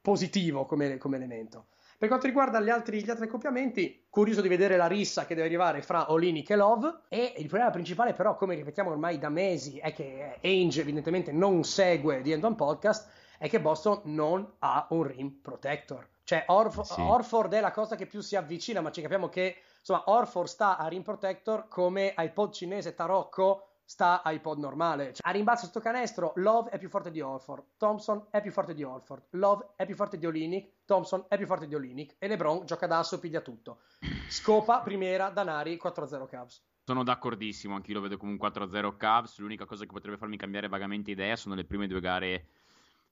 positivo 0.08 0.66
come, 0.66 0.98
come 0.98 1.18
elemento. 1.18 1.66
Per 1.98 2.08
quanto 2.08 2.28
riguarda 2.28 2.62
gli 2.62 2.70
altri, 2.70 3.04
gli 3.04 3.10
altri, 3.10 3.26
accoppiamenti, 3.26 4.06
curioso 4.10 4.40
di 4.40 4.48
vedere 4.48 4.78
la 4.78 4.88
rissa 4.88 5.26
che 5.26 5.36
deve 5.36 5.48
arrivare 5.48 5.82
fra 5.82 6.14
Olinic 6.14 6.50
e 6.50 6.56
Love. 6.56 7.00
E 7.10 7.34
il 7.36 7.48
problema 7.48 7.72
principale, 7.72 8.14
però, 8.14 8.38
come 8.38 8.56
ripetiamo 8.56 8.90
ormai 8.90 9.20
da 9.20 9.28
mesi, 9.28 9.80
è 9.80 9.92
che 9.92 10.40
Ainge 10.42 10.80
evidentemente 10.80 11.34
non 11.34 11.66
segue 11.66 12.22
The 12.22 12.32
End 12.32 12.44
One 12.46 12.56
Podcast, 12.56 13.10
è 13.38 13.50
che 13.50 13.60
Boston 13.60 14.00
non 14.06 14.50
ha 14.60 14.88
un 14.92 15.04
rim 15.04 15.40
protector. 15.42 16.08
Cioè, 16.24 16.46
Orf- 16.48 16.84
sì. 16.84 17.02
Orford 17.02 17.52
è 17.52 17.60
la 17.60 17.72
cosa 17.72 17.98
che 17.98 18.06
più 18.06 18.22
si 18.22 18.38
avvicina, 18.38 18.80
ma 18.80 18.92
ci 18.92 19.02
capiamo 19.02 19.28
che 19.28 19.58
insomma, 19.80 20.04
Orford 20.06 20.48
sta 20.48 20.78
a 20.78 20.88
rim 20.88 21.02
protector 21.02 21.68
come 21.68 22.14
iPod 22.18 22.54
cinese 22.54 22.96
tarocco 22.96 23.77
sta 23.88 24.22
ai 24.22 24.42
pod 24.42 24.60
normale. 24.60 25.14
Cioè, 25.14 25.26
a 25.26 25.32
rimbalzo 25.32 25.66
sto 25.66 25.80
canestro, 25.80 26.34
Love 26.36 26.72
è 26.72 26.78
più 26.78 26.90
forte 26.90 27.10
di 27.10 27.22
Orford, 27.22 27.64
Thompson 27.78 28.28
è 28.30 28.42
più 28.42 28.52
forte 28.52 28.74
di 28.74 28.84
Orford, 28.84 29.28
Love 29.32 29.70
è 29.78 29.86
più 29.86 29.96
forte 29.96 30.18
di 30.18 30.26
Olinic, 30.26 30.84
Thompson 30.84 31.24
è 31.30 31.38
più 31.38 31.46
forte 31.46 31.68
di 31.68 31.74
Olinic 31.74 32.16
e 32.20 32.28
LeBron 32.28 32.66
gioca 32.66 32.86
da 32.86 33.00
asso, 33.00 33.18
piglia 33.18 33.40
tutto. 33.40 33.80
Scopa, 34.28 34.82
Primiera, 34.82 35.30
Danari, 35.30 35.80
4-0 35.82 36.28
Cavs. 36.28 36.62
Sono 36.84 37.04
d'accordissimo, 37.04 37.76
anch'io 37.76 37.96
lo 37.96 38.02
vedo 38.02 38.18
come 38.18 38.34
un 38.34 38.38
4-0 38.38 38.98
Cavs. 38.98 39.40
L'unica 39.40 39.64
cosa 39.64 39.86
che 39.86 39.94
potrebbe 39.94 40.18
farmi 40.18 40.36
cambiare 40.36 40.68
vagamente 40.68 41.12
idea 41.12 41.38
sono 41.38 41.56
le 41.56 41.64
prime 41.64 41.88
due 41.88 42.02
gare 42.02 42.48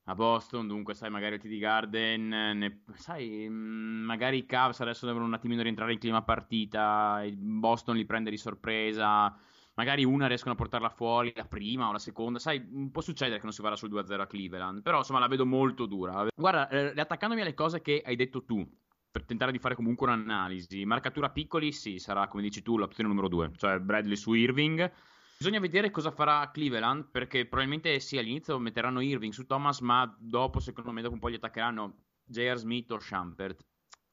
a 0.07 0.13
Boston, 0.13 0.67
dunque 0.67 0.93
sai 0.93 1.09
magari 1.09 1.39
TD 1.39 1.57
Garden, 1.57 2.27
ne, 2.27 2.81
sai 2.95 3.47
mm, 3.49 4.03
magari 4.03 4.37
i 4.39 4.45
Cavs 4.45 4.81
adesso 4.81 5.05
devono 5.05 5.23
un 5.23 5.33
attimino 5.33 5.63
rientrare 5.63 5.93
in 5.93 5.99
clima 5.99 6.21
partita, 6.21 7.23
Boston 7.33 7.95
li 7.95 8.05
prende 8.05 8.29
di 8.29 8.37
sorpresa, 8.37 9.35
magari 9.75 10.03
una 10.03 10.27
riescono 10.27 10.53
a 10.53 10.57
portarla 10.57 10.89
fuori, 10.89 11.31
la 11.35 11.45
prima 11.45 11.87
o 11.87 11.91
la 11.91 11.99
seconda, 11.99 12.39
sai, 12.39 12.61
può 12.91 13.01
succedere 13.01 13.37
che 13.37 13.43
non 13.43 13.53
si 13.53 13.61
vada 13.61 13.75
sul 13.75 13.89
2-0 13.89 14.19
a 14.19 14.27
Cleveland, 14.27 14.81
però 14.81 14.99
insomma 14.99 15.19
la 15.19 15.27
vedo 15.27 15.45
molto 15.45 15.85
dura. 15.85 16.27
Guarda, 16.35 16.67
eh, 16.69 16.93
riattaccandomi 16.93 17.41
alle 17.41 17.53
cose 17.53 17.81
che 17.81 18.01
hai 18.05 18.15
detto 18.15 18.43
tu, 18.43 18.67
per 19.11 19.23
tentare 19.23 19.51
di 19.51 19.59
fare 19.59 19.75
comunque 19.75 20.07
un'analisi, 20.07 20.83
marcatura 20.85 21.29
piccoli, 21.29 21.71
sì, 21.71 21.99
sarà 21.99 22.27
come 22.27 22.43
dici 22.43 22.61
tu 22.61 22.77
l'opzione 22.77 23.09
numero 23.09 23.27
2, 23.27 23.51
cioè 23.55 23.79
Bradley 23.79 24.15
su 24.15 24.33
Irving 24.33 24.91
Bisogna 25.37 25.59
vedere 25.59 25.91
cosa 25.91 26.11
farà 26.11 26.49
Cleveland, 26.49 27.09
perché 27.11 27.45
probabilmente 27.45 27.99
sì, 27.99 28.17
all'inizio 28.17 28.57
metteranno 28.57 29.01
Irving 29.01 29.33
su 29.33 29.45
Thomas, 29.45 29.81
ma 29.81 30.11
dopo 30.17 30.59
secondo 30.59 30.91
me 30.91 31.01
dopo 31.01 31.13
un 31.13 31.19
po' 31.19 31.29
gli 31.29 31.35
attaccheranno 31.35 31.97
J.R. 32.23 32.55
Smith 32.57 32.91
o 32.91 32.99
Schampert. 32.99 33.59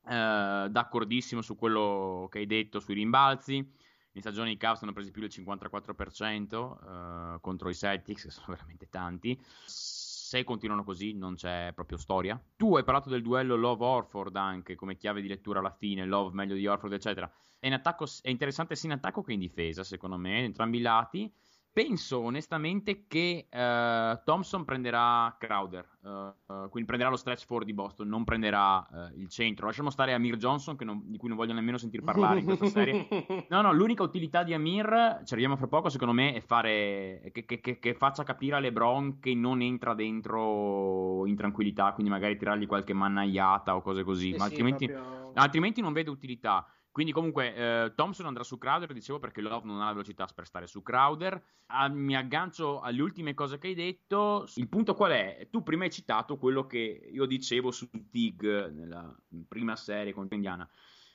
Eh, 0.05 0.67
d'accordissimo 0.69 1.41
su 1.41 1.55
quello 1.55 2.27
che 2.29 2.39
hai 2.39 2.47
detto 2.47 2.81
sui 2.81 2.95
rimbalzi. 2.95 3.65
In 4.13 4.21
stagione 4.21 4.51
i 4.51 4.57
Cavs 4.57 4.83
hanno 4.83 4.93
preso 4.93 5.11
più 5.11 5.21
del 5.21 5.31
54% 5.33 7.37
eh, 7.37 7.41
contro 7.41 7.69
i 7.69 7.75
Celtics, 7.75 8.25
che 8.25 8.31
sono 8.31 8.47
veramente 8.55 8.89
tanti. 8.89 9.41
Se 9.65 10.45
continuano 10.45 10.85
così 10.85 11.13
non 11.13 11.35
c'è 11.35 11.73
proprio 11.75 11.99
storia. 11.99 12.41
Tu 12.57 12.77
hai 12.77 12.85
parlato 12.85 13.09
del 13.09 13.23
duello 13.23 13.57
Love-Orford 13.57 14.37
anche 14.37 14.75
come 14.75 14.97
chiave 14.97 15.21
di 15.21 15.29
lettura 15.29 15.61
alla 15.61 15.71
fine, 15.71 16.05
Love 16.05 16.35
meglio 16.35 16.55
di 16.55 16.67
Orford, 16.67 16.93
eccetera 16.93 17.31
è, 17.63 17.69
in 17.69 17.75
attacco, 17.75 18.07
è 18.23 18.29
interessante 18.29 18.75
sia 18.75 18.89
in 18.89 18.97
attacco 18.97 19.23
che 19.23 19.35
in 19.35 19.39
difesa, 19.39 19.85
secondo 19.85 20.17
me, 20.17 20.43
entrambi 20.43 20.79
i 20.79 20.81
lati. 20.81 21.33
Penso 21.75 22.21
onestamente 22.21 23.07
che 23.09 23.49
uh, 23.51 24.21
Thompson 24.25 24.63
prenderà 24.67 25.35
Crowder, 25.39 25.89
uh, 26.03 26.09
uh, 26.09 26.69
quindi 26.69 26.85
prenderà 26.85 27.09
lo 27.09 27.17
stretch 27.17 27.47
4 27.47 27.65
di 27.65 27.73
Boston, 27.73 28.09
non 28.09 28.25
prenderà 28.25 28.87
il 29.17 29.27
centro. 29.31 29.67
Lasciamo 29.67 29.89
stare 29.89 30.13
Amir 30.13 30.37
Johnson, 30.37 30.77
non, 30.81 31.01
di 31.07 31.17
cui 31.17 31.29
non 31.29 31.37
voglio 31.39 31.55
nemmeno 31.55 31.79
sentir 31.79 32.03
parlare 32.03 32.41
in 32.41 32.45
questa 32.45 32.67
serie. 32.67 33.09
No, 33.49 33.61
no, 33.61 33.73
l'unica 33.73 34.03
utilità 34.03 34.43
di 34.43 34.53
Amir, 34.53 35.23
ci 35.25 35.33
arriviamo 35.33 35.57
fra 35.57 35.67
poco, 35.67 35.89
secondo 35.89 36.13
me, 36.13 36.35
è 36.35 36.41
fare 36.41 37.31
che, 37.33 37.45
che, 37.45 37.61
che, 37.61 37.79
che, 37.79 37.95
faccia 37.95 38.23
capire 38.23 38.57
a 38.57 38.59
LeBron 38.59 39.19
che 39.19 39.35
non 39.35 39.63
entra 39.63 39.95
dentro 39.95 41.27
in 41.27 41.37
tranquillità, 41.37 41.93
quindi 41.93 42.11
magari 42.11 42.37
tirargli 42.37 42.67
qualche 42.67 42.93
mannaiata 42.93 43.75
o 43.77 43.83
cose 43.83 44.05
così, 44.05 44.33
sì, 44.33 44.37
ma 44.37 44.45
altrimenti, 44.45 44.87
sì, 44.87 44.93
proprio... 44.93 45.33
altrimenti 45.35 45.81
non 45.81 45.93
vedo 45.93 46.11
utilità. 46.11 46.67
Quindi 46.93 47.13
comunque 47.13 47.55
eh, 47.55 47.95
Thompson 47.95 48.27
andrà 48.27 48.45
su 48.45 48.59
Crowder, 48.59 48.93
dicevo 48.93 49.19
perché 49.19 49.41
Love 49.41 49.65
non 49.65 49.81
ha 49.81 49.87
la 49.87 49.93
velocità 49.93 50.29
per 50.35 50.47
stare 50.47 50.67
su 50.67 50.83
Crowder. 50.83 51.43
Ah, 51.69 51.89
mi 51.89 52.15
aggancio 52.15 52.81
alle 52.81 53.01
ultime 53.01 53.33
cose 53.33 53.57
che 53.57 53.69
hai 53.69 53.75
detto. 53.75 54.47
Il 54.57 54.69
punto 54.69 54.95
qual 54.95 55.13
è? 55.13 55.49
Tu 55.51 55.63
prima 55.63 55.85
hai 55.85 55.91
citato 55.91 56.37
quello 56.37 56.67
che 56.67 57.09
io 57.11 57.25
dicevo 57.25 57.71
su 57.71 57.89
Tig 58.11 58.71
nella 58.71 59.17
prima 59.49 59.75
serie 59.75 60.13
contro 60.13 60.35
Indiana. 60.37 60.69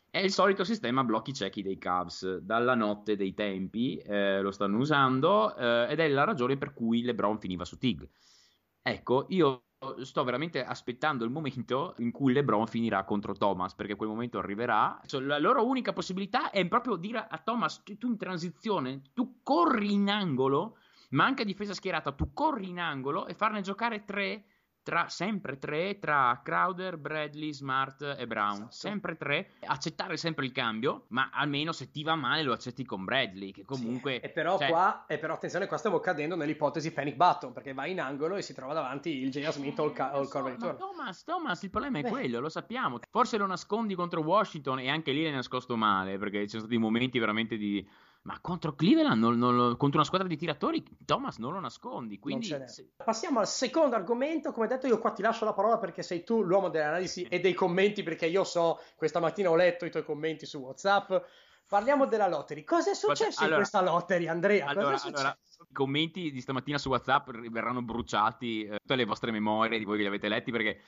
È 0.10 0.17
il 0.17 0.31
solito 0.31 0.63
sistema 0.63 1.03
blocchi 1.03 1.31
ciechi 1.31 1.62
dei 1.62 1.77
Cavs. 1.77 2.38
Dalla 2.38 2.74
notte 2.74 3.15
dei 3.15 3.36
tempi 3.36 3.98
eh, 3.98 4.41
lo 4.41 4.50
stanno 4.50 4.79
usando 4.79 5.55
eh, 5.55 5.91
ed 5.91 6.00
è 6.00 6.07
la 6.07 6.24
ragione 6.24 6.57
per 6.57 6.74
cui 6.74 7.03
LeBron 7.03 7.38
finiva 7.39 7.65
su 7.65 7.77
Tig. 7.77 8.10
Ecco, 8.81 9.27
io 9.29 9.66
sto 10.01 10.24
veramente 10.24 10.63
aspettando 10.63 11.24
il 11.24 11.29
momento 11.29 11.93
in 12.00 12.12
cui 12.12 12.34
LeBron 12.34 12.65
finirà 12.65 13.03
contro 13.03 13.34
Thomas, 13.34 13.75
perché 13.75 13.96
quel 13.96 14.10
momento 14.10 14.39
arriverà. 14.39 15.00
La 15.19 15.38
loro 15.38 15.65
unica 15.65 15.93
possibilità 15.93 16.50
è 16.50 16.65
proprio 16.67 16.96
dire 16.96 17.25
a 17.29 17.38
Thomas: 17.38 17.84
tu 17.84 18.07
in 18.07 18.17
transizione, 18.17 19.01
tu 19.13 19.41
corri 19.43 19.93
in 19.93 20.10
angolo, 20.10 20.77
ma 21.12 21.25
anche 21.25 21.43
a 21.43 21.46
difesa 21.46 21.74
schierata, 21.74 22.12
tu 22.12 22.34
corri 22.34 22.69
in 22.69 22.79
angolo 22.79 23.27
e 23.27 23.34
farne 23.34 23.62
giocare 23.62 24.03
tre 24.03 24.46
tra, 24.88 25.10
sempre 25.10 25.60
tre 25.60 26.00
tra 26.00 26.39
Crowder, 26.41 26.96
Bradley, 26.96 27.51
Smart 27.51 28.15
e 28.17 28.25
Brown. 28.25 28.53
Esatto. 28.53 28.72
Sempre 28.72 29.17
tre. 29.17 29.50
Accettare 29.65 30.15
sempre 30.15 30.46
il 30.46 30.53
cambio, 30.53 31.08
ma 31.10 31.29
almeno 31.34 31.74
se 31.74 31.91
ti 31.91 32.03
va 32.03 32.15
male 32.15 32.41
lo 32.41 32.53
accetti 32.53 32.86
con 32.86 33.03
Bradley, 33.03 33.51
che 33.51 33.65
comunque... 33.65 34.20
Sì. 34.22 34.27
E, 34.27 34.29
però 34.29 34.58
cioè... 34.58 34.70
qua, 34.70 35.03
e 35.06 35.17
però 35.17 35.34
attenzione, 35.34 35.67
qua 35.67 35.75
stiamo 35.75 36.00
cadendo 36.00 36.38
nell'ipotesi 36.38 36.94
Panic 36.94 37.15
Button, 37.15 37.51
perché 37.51 37.74
va 37.74 37.86
in 37.86 38.00
angolo 38.00 38.38
e 38.38 38.41
si 38.41 38.53
trova 38.53 38.74
davanti 38.74 39.10
il 39.10 39.29
J.R. 39.29 39.51
Smith 39.51 39.77
o 39.79 39.86
il, 39.88 39.91
ca- 39.91 40.17
o 40.17 40.22
il 40.22 40.29
Corver 40.29 40.56
so, 40.58 40.75
Thomas, 40.75 41.24
Thomas, 41.25 41.62
il 41.63 41.70
problema 41.70 42.00
è 42.00 42.03
Beh. 42.03 42.10
quello, 42.10 42.39
lo 42.39 42.50
sappiamo. 42.50 42.98
Forse 43.12 43.36
lo 43.36 43.46
nascondi 43.46 43.94
contro 43.94 44.22
Washington 44.22 44.79
e 44.79 44.89
anche 44.89 45.12
lì 45.12 45.24
l'hai 45.24 45.34
nascosto 45.34 45.75
male, 45.75 46.17
perché 46.17 46.44
ci 46.44 46.50
sono 46.51 46.62
stati 46.62 46.77
momenti 46.77 47.20
veramente 47.20 47.58
di 47.58 47.86
ma 48.27 48.39
contro 48.41 48.75
Cleveland, 48.75 49.22
non, 49.22 49.38
non, 49.38 49.77
contro 49.77 50.00
una 50.00 50.05
squadra 50.05 50.27
di 50.27 50.36
tiratori, 50.36 50.84
Thomas 51.05 51.38
non 51.38 51.53
lo 51.53 51.62
nascondi. 51.62 52.19
Quindi... 52.19 52.48
Se... 52.48 52.89
Passiamo 52.98 53.39
al 53.39 53.48
secondo 53.48 53.96
argomento. 53.96 54.51
Come 54.51 54.67
detto, 54.67 54.86
io 54.86 55.00
qua 55.00 55.12
ti 55.12 55.22
lascio 55.22 55.46
la 55.46 55.53
parola 55.53 55.77
perché 55.77 56.03
sei 56.03 56.25
tu 56.25 56.43
l'uomo 56.43 56.67
dell'analisi 56.67 57.24
e 57.24 57.39
dei 57.39 57.53
commenti. 57.53 58.03
Perché 58.03 58.25
io 58.25 58.43
so, 58.43 58.81
questa 58.98 59.22
mattina 59.22 59.50
ho 59.50 59.55
letto 59.55 59.86
i 59.86 59.91
tuoi 59.91 60.03
commenti 60.03 60.46
su 60.46 60.57
WhatsApp. 60.57 61.13
Parliamo 61.69 62.05
della 62.05 62.27
lottery. 62.27 62.65
Cosa 62.65 62.91
è 62.91 62.96
successo 62.96 63.39
allora, 63.39 63.55
in 63.55 63.62
questa 63.62 63.81
lottery, 63.81 64.27
Andrea? 64.27 64.67
Allora, 64.67 65.01
allora, 65.01 65.38
i 65.69 65.74
commenti 65.74 66.29
di 66.29 66.41
stamattina 66.41 66.77
su 66.77 66.89
WhatsApp 66.89 67.29
verranno 67.29 67.81
bruciati, 67.81 68.65
eh, 68.65 68.79
tutte 68.79 68.96
le 68.96 69.05
vostre 69.05 69.31
memorie 69.31 69.77
di 69.77 69.86
voi 69.86 69.96
che 69.96 70.01
li 70.01 70.10
avete 70.10 70.27
letti 70.27 70.51
perché. 70.51 70.81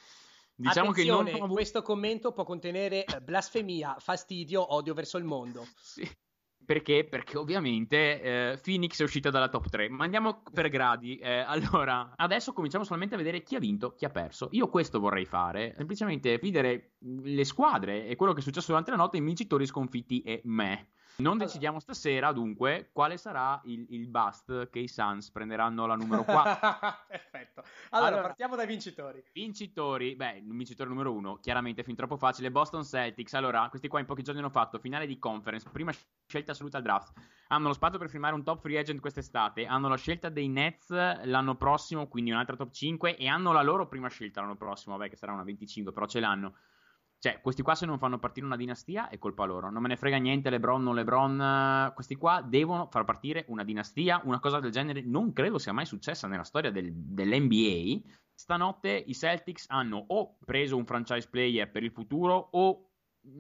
Diciamo 0.53 0.89
Attenzione, 0.89 1.31
che 1.31 1.39
non... 1.39 1.49
questo 1.51 1.81
commento 1.81 2.33
può 2.33 2.43
contenere 2.43 3.05
eh, 3.05 3.21
blasfemia, 3.21 3.95
fastidio, 3.97 4.73
odio 4.73 4.93
verso 4.93 5.17
il 5.17 5.23
mondo. 5.23 5.65
Sì. 5.79 6.05
Perché? 6.69 7.03
Perché 7.03 7.35
ovviamente 7.35 8.21
eh, 8.21 8.59
Phoenix 8.61 8.99
è 8.99 9.03
uscita 9.03 9.31
dalla 9.31 9.49
top 9.49 9.69
3. 9.69 9.89
Ma 9.89 10.03
andiamo 10.03 10.43
per 10.53 10.69
gradi. 10.69 11.17
Eh, 11.17 11.39
allora, 11.39 12.13
adesso 12.15 12.53
cominciamo 12.53 12.83
solamente 12.83 13.15
a 13.15 13.17
vedere 13.17 13.41
chi 13.41 13.55
ha 13.55 13.59
vinto, 13.59 13.95
chi 13.95 14.05
ha 14.05 14.11
perso. 14.11 14.49
Io 14.51 14.69
questo 14.69 14.99
vorrei 14.99 15.25
fare, 15.25 15.73
semplicemente 15.75 16.37
vedere 16.37 16.91
le 16.99 17.43
squadre 17.43 18.05
e 18.05 18.15
quello 18.15 18.33
che 18.33 18.41
è 18.41 18.43
successo 18.43 18.67
durante 18.67 18.91
la 18.91 18.97
notte, 18.97 19.17
i 19.17 19.21
vincitori 19.21 19.65
sconfitti 19.65 20.21
e 20.21 20.41
me. 20.43 20.89
Non 21.19 21.37
decidiamo 21.37 21.81
stasera, 21.81 22.31
dunque, 22.31 22.91
quale 22.93 23.17
sarà 23.17 23.59
il, 23.65 23.85
il, 23.89 24.07
bust 24.07 24.69
che 24.69 24.79
i 24.79 24.87
Suns 24.87 25.31
prenderanno 25.31 25.85
la 25.85 25.95
numero 25.95 26.23
4. 26.23 26.69
Perfetto. 27.07 27.63
Allora, 27.89 28.07
allora, 28.07 28.21
partiamo 28.21 28.55
dai 28.55 28.65
vincitori. 28.65 29.21
Vincitori, 29.33 30.15
beh, 30.15 30.43
vincitore 30.45 30.87
numero 30.87 31.11
uno, 31.11 31.35
chiaramente 31.41 31.83
fin 31.83 31.95
troppo 31.95 32.15
facile, 32.15 32.51
Boston 32.51 32.85
Celtics. 32.85 33.33
Allora, 33.33 33.67
questi 33.69 33.89
qua 33.89 33.99
in 33.99 34.05
pochi 34.05 34.23
giorni 34.23 34.39
hanno 34.39 34.49
fatto 34.49 34.79
finale 34.79 35.05
di 35.05 35.19
conference, 35.19 35.67
prima 35.69 35.91
scelta 36.25 36.53
assoluta 36.53 36.77
al 36.77 36.83
draft. 36.83 37.11
Hanno 37.49 37.67
lo 37.67 37.73
spazio 37.73 37.99
per 37.99 38.09
firmare 38.09 38.33
un 38.33 38.43
top 38.43 38.61
free 38.61 38.79
agent 38.79 39.01
quest'estate, 39.01 39.65
hanno 39.65 39.89
la 39.89 39.97
scelta 39.97 40.29
dei 40.29 40.47
Nets 40.47 40.89
l'anno 40.89 41.55
prossimo, 41.55 42.07
quindi 42.07 42.31
un'altra 42.31 42.55
top 42.55 42.71
5 42.71 43.17
e 43.17 43.27
hanno 43.27 43.51
la 43.51 43.61
loro 43.61 43.89
prima 43.89 44.07
scelta 44.07 44.39
l'anno 44.39 44.55
prossimo, 44.55 44.95
vabbè 44.95 45.09
che 45.09 45.17
sarà 45.17 45.33
una 45.33 45.43
25, 45.43 45.91
però 45.91 46.05
ce 46.05 46.21
l'hanno. 46.21 46.53
Cioè, 47.21 47.41
questi 47.41 47.61
qua 47.61 47.75
se 47.75 47.85
non 47.85 47.99
fanno 47.99 48.17
partire 48.17 48.45
una 48.45 48.55
dinastia 48.55 49.09
è 49.09 49.17
colpa 49.17 49.43
loro. 49.43 49.69
Non 49.69 49.81
me 49.81 49.89
ne 49.89 49.97
frega 49.97 50.15
niente, 50.15 50.49
LeBron, 50.49 50.81
non 50.81 50.95
LeBron. 50.95 51.91
Questi 51.93 52.15
qua 52.15 52.41
devono 52.41 52.87
far 52.89 53.03
partire 53.03 53.43
una 53.49 53.65
dinastia. 53.65 54.21
Una 54.23 54.39
cosa 54.39 54.61
del 54.61 54.71
genere 54.71 55.01
non 55.01 55.33
credo 55.33 55.57
sia 55.57 55.73
mai 55.73 55.85
successa 55.85 56.27
nella 56.27 56.45
storia 56.45 56.71
del, 56.71 56.93
dell'NBA. 56.93 58.07
Stanotte 58.33 58.91
i 58.91 59.13
Celtics 59.13 59.65
hanno 59.67 60.01
o 60.07 60.37
preso 60.45 60.77
un 60.77 60.85
franchise 60.85 61.27
player 61.29 61.69
per 61.69 61.83
il 61.83 61.91
futuro 61.91 62.47
o 62.51 62.88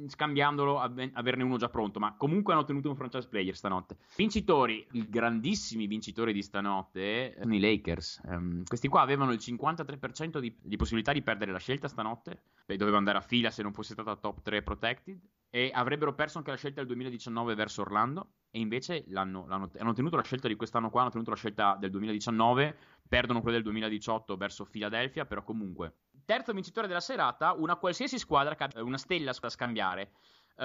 scambiandolo 0.07 0.79
averne 0.79 1.43
uno 1.43 1.57
già 1.57 1.69
pronto, 1.69 1.99
ma 1.99 2.15
comunque 2.15 2.53
hanno 2.53 2.61
ottenuto 2.61 2.89
un 2.89 2.95
franchise 2.95 3.27
player 3.27 3.55
stanotte. 3.55 3.97
Vincitori, 4.15 4.85
i 4.93 5.09
grandissimi 5.09 5.87
vincitori 5.87 6.33
di 6.33 6.41
stanotte 6.41 7.35
sono 7.39 7.55
i 7.55 7.59
Lakers. 7.59 8.21
Um, 8.25 8.63
questi 8.65 8.87
qua 8.87 9.01
avevano 9.01 9.31
il 9.31 9.39
53% 9.41 10.39
di, 10.39 10.55
di, 10.61 10.77
possibilità 10.77 11.13
di 11.13 11.21
perdere 11.21 11.51
la 11.51 11.59
scelta 11.59 11.87
stanotte, 11.87 12.43
e 12.65 12.77
doveva 12.77 12.97
andare 12.97 13.17
a 13.17 13.21
fila 13.21 13.49
se 13.49 13.63
non 13.63 13.73
fosse 13.73 13.93
stata 13.93 14.15
top 14.15 14.41
3 14.41 14.61
protected, 14.61 15.19
e 15.49 15.71
avrebbero 15.73 16.13
perso 16.13 16.37
anche 16.37 16.51
la 16.51 16.57
scelta 16.57 16.79
del 16.79 16.87
2019 16.87 17.55
verso 17.55 17.81
Orlando, 17.81 18.33
e 18.51 18.59
invece 18.59 19.03
l'hanno, 19.07 19.45
l'hanno, 19.47 19.69
hanno 19.77 19.93
tenuto 19.93 20.15
la 20.15 20.23
scelta 20.23 20.47
di 20.47 20.55
quest'anno 20.55 20.89
qua, 20.89 21.01
hanno 21.01 21.11
tenuto 21.11 21.31
la 21.31 21.35
scelta 21.35 21.75
del 21.79 21.89
2019, 21.91 22.77
perdono 23.07 23.41
quella 23.41 23.55
del 23.55 23.65
2018 23.65 24.37
verso 24.37 24.65
Philadelphia, 24.65 25.25
però 25.25 25.43
comunque 25.43 25.93
Terzo 26.29 26.53
vincitore 26.53 26.85
della 26.85 26.99
serata, 26.99 27.53
una 27.53 27.75
qualsiasi 27.75 28.19
squadra, 28.19 28.55
una 28.83 28.99
stella 28.99 29.31
da 29.31 29.49
scambiare. 29.49 30.11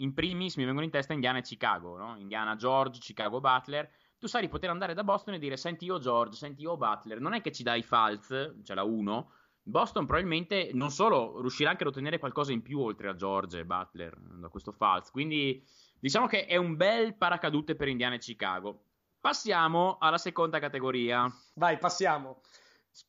In 0.00 0.12
primis 0.12 0.56
mi 0.56 0.66
vengono 0.66 0.84
in 0.84 0.90
testa 0.90 1.14
Indiana 1.14 1.38
e 1.38 1.40
Chicago, 1.40 1.96
no? 1.96 2.18
Indiana 2.18 2.54
George, 2.54 3.00
Chicago 3.00 3.40
Butler. 3.40 3.90
Tu 4.18 4.26
sai 4.26 4.42
di 4.42 4.50
poter 4.50 4.68
andare 4.68 4.92
da 4.92 5.02
Boston 5.02 5.32
e 5.32 5.38
dire 5.38 5.56
senti 5.56 5.86
io 5.86 5.98
George, 5.98 6.36
senti 6.36 6.60
io 6.60 6.76
Butler. 6.76 7.18
Non 7.18 7.32
è 7.32 7.40
che 7.40 7.50
ci 7.50 7.62
dai 7.62 7.82
falz, 7.82 8.56
cioè 8.62 8.76
la 8.76 8.82
1. 8.82 9.30
Boston 9.62 10.04
probabilmente 10.04 10.68
non 10.74 10.90
solo 10.90 11.40
riuscirà 11.40 11.70
anche 11.70 11.84
ad 11.84 11.88
ottenere 11.88 12.18
qualcosa 12.18 12.52
in 12.52 12.60
più 12.60 12.80
oltre 12.80 13.08
a 13.08 13.14
George 13.14 13.60
e 13.60 13.64
Butler 13.64 14.14
da 14.18 14.48
questo 14.48 14.70
falz. 14.70 15.10
Quindi 15.10 15.66
diciamo 15.98 16.26
che 16.26 16.44
è 16.44 16.56
un 16.56 16.76
bel 16.76 17.16
paracadute 17.16 17.74
per 17.74 17.88
Indiana 17.88 18.16
e 18.16 18.18
Chicago. 18.18 18.82
Passiamo 19.18 19.96
alla 19.98 20.18
seconda 20.18 20.58
categoria. 20.58 21.26
Vai, 21.54 21.78
passiamo. 21.78 22.42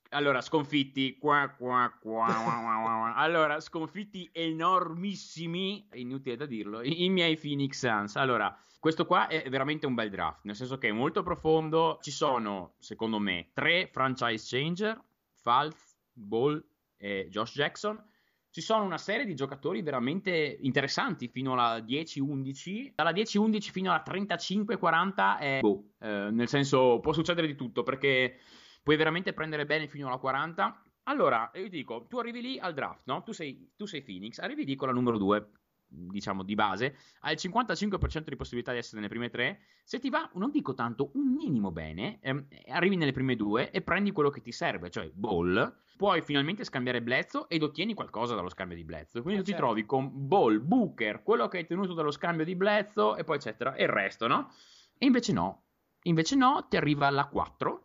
Allora, 0.10 0.42
sconfitti. 0.42 1.18
Qua, 1.18 1.54
qua, 1.58 1.94
qua, 2.00 2.26
allora, 3.16 3.60
sconfitti 3.60 4.30
enormissimi, 4.32 5.88
inutile 5.94 6.36
da 6.36 6.46
dirlo, 6.46 6.82
i, 6.82 7.04
i 7.04 7.10
miei 7.10 7.38
Phoenix 7.38 7.78
Suns. 7.78 8.16
Allora, 8.16 8.56
questo 8.80 9.06
qua 9.06 9.28
è 9.28 9.50
veramente 9.50 9.86
un 9.86 9.94
bel 9.94 10.10
draft, 10.10 10.42
nel 10.44 10.56
senso 10.56 10.78
che 10.78 10.90
è 10.90 10.92
molto 10.92 11.24
profondo. 11.24 11.98
Ci 12.02 12.12
sono, 12.12 12.76
secondo 12.80 13.20
me, 13.20 13.50
tre 13.54 13.90
franchise 13.92 14.46
changer, 14.48 15.04
Falz, 15.42 15.98
Ball 16.14 16.64
e 16.98 17.28
Josh 17.30 17.54
Jackson. 17.54 18.02
Ci 18.50 18.62
sono 18.62 18.86
una 18.86 18.98
serie 18.98 19.26
di 19.26 19.36
giocatori 19.36 19.82
veramente 19.82 20.32
interessanti 20.62 21.28
fino 21.28 21.54
alla 21.54 21.80
10-11. 21.80 22.94
Dalla 22.96 23.12
10-11 23.12 23.60
fino 23.72 23.92
alla 23.92 24.04
35-40 24.06 25.38
è 25.40 25.60
boh, 25.60 25.90
eh, 26.00 26.30
nel 26.32 26.48
senso 26.48 27.00
può 27.02 27.12
succedere 27.12 27.48
di 27.48 27.56
tutto 27.56 27.84
perché 27.84 28.40
puoi 28.86 28.98
veramente 28.98 29.34
prendere 29.34 29.66
bene 29.66 29.88
fino 29.88 30.06
alla 30.06 30.18
40. 30.18 30.84
Allora, 31.06 31.50
io 31.56 31.64
ti 31.64 31.78
dico, 31.78 32.06
tu 32.08 32.20
arrivi 32.20 32.40
lì 32.40 32.60
al 32.60 32.76
draft, 32.76 33.02
no? 33.06 33.24
Tu 33.24 33.32
sei, 33.32 33.72
tu 33.76 33.88
sei 33.88 34.04
Phoenix, 34.04 34.38
arrivi 34.38 34.64
lì 34.64 34.76
con 34.76 34.88
la 34.88 34.94
numero 34.94 35.18
2 35.18 35.50
diciamo 35.88 36.44
di 36.44 36.54
base, 36.54 36.98
hai 37.22 37.34
il 37.34 37.40
55% 37.42 38.30
di 38.30 38.36
possibilità 38.36 38.72
di 38.72 38.78
essere 38.78 38.98
nelle 38.98 39.10
prime 39.10 39.30
tre. 39.30 39.62
Se 39.84 39.98
ti 39.98 40.10
va, 40.10 40.30
non 40.34 40.52
dico 40.52 40.76
tanto, 40.76 41.10
un 41.14 41.34
minimo 41.34 41.72
bene, 41.72 42.20
ehm, 42.22 42.48
arrivi 42.68 42.96
nelle 42.96 43.12
prime 43.12 43.36
due 43.36 43.72
e 43.72 43.82
prendi 43.82 44.12
quello 44.12 44.30
che 44.30 44.42
ti 44.42 44.52
serve, 44.52 44.92
cioè 44.92 45.10
Ball. 45.14 45.78
Puoi 45.98 46.22
finalmente 46.22 46.64
scambiare 46.64 47.02
Blezzo 47.02 47.50
ed 47.50 47.64
ottieni 47.64 47.96
qualcosa 47.96 48.36
dallo 48.36 48.50
scambio 48.50 48.76
di 48.76 48.84
Blezzo. 48.84 49.22
Quindi 49.24 49.42
tu 49.42 49.48
certo. 49.48 49.62
ti 49.62 49.68
trovi 49.68 49.86
con 49.86 50.28
Ball, 50.28 50.64
Booker, 50.64 51.24
quello 51.24 51.48
che 51.48 51.58
hai 51.58 51.66
tenuto 51.66 51.94
dallo 51.94 52.12
scambio 52.12 52.46
di 52.46 52.56
Blezzo 52.56 53.16
e 53.16 53.24
poi 53.24 53.38
eccetera, 53.38 53.74
e 53.74 53.84
il 53.84 53.90
resto, 53.90 54.28
no? 54.28 54.52
E 54.98 55.08
invece 55.08 55.34
no. 55.34 55.64
Invece 56.04 56.36
no, 56.36 56.68
ti 56.70 56.78
arriva 56.78 57.10
la 57.10 57.26
4. 57.26 57.85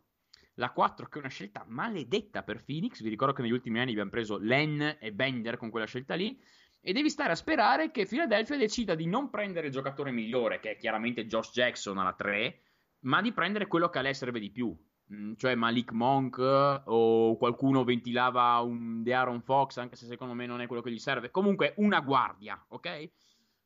La 0.55 0.71
4 0.71 1.07
che 1.07 1.17
è 1.17 1.21
una 1.21 1.29
scelta 1.29 1.65
maledetta 1.67 2.43
per 2.43 2.65
Phoenix. 2.65 3.01
Vi 3.03 3.09
ricordo 3.09 3.33
che 3.33 3.43
negli 3.43 3.53
ultimi 3.53 3.79
anni 3.79 3.93
abbiamo 3.93 4.11
preso 4.11 4.37
Len 4.39 4.99
e 5.01 5.13
Bender 5.13 5.57
con 5.57 5.71
quella 5.71 5.87
scelta 5.87 6.15
lì 6.15 6.39
e 6.83 6.93
devi 6.93 7.11
stare 7.11 7.33
a 7.33 7.37
sperare 7.37 7.91
che 7.91 8.07
Philadelphia 8.07 8.57
decida 8.57 8.95
di 8.95 9.07
non 9.07 9.29
prendere 9.29 9.67
il 9.67 9.73
giocatore 9.73 10.11
migliore, 10.11 10.61
che 10.61 10.73
è 10.73 10.77
chiaramente 10.77 11.27
Josh 11.27 11.53
Jackson 11.53 11.99
alla 11.99 12.15
3, 12.15 12.63
ma 13.01 13.21
di 13.21 13.33
prendere 13.33 13.67
quello 13.67 13.91
che 13.91 13.99
a 13.99 14.03
lei 14.03 14.15
serve 14.15 14.41
di 14.41 14.51
più. 14.51 14.75
Mm, 15.13 15.35
cioè 15.37 15.55
Malik 15.55 15.93
Monk 15.93 16.39
o 16.39 17.37
qualcuno 17.37 17.85
ventilava 17.85 18.59
un 18.61 19.03
De'Aaron 19.03 19.43
Fox, 19.43 19.77
anche 19.77 19.97
se 19.97 20.07
secondo 20.07 20.33
me 20.35 20.47
non 20.47 20.61
è 20.61 20.67
quello 20.67 20.83
che 20.83 20.91
gli 20.91 20.99
serve. 20.99 21.31
Comunque 21.31 21.75
una 21.77 22.01
guardia, 22.01 22.65
ok? 22.69 23.11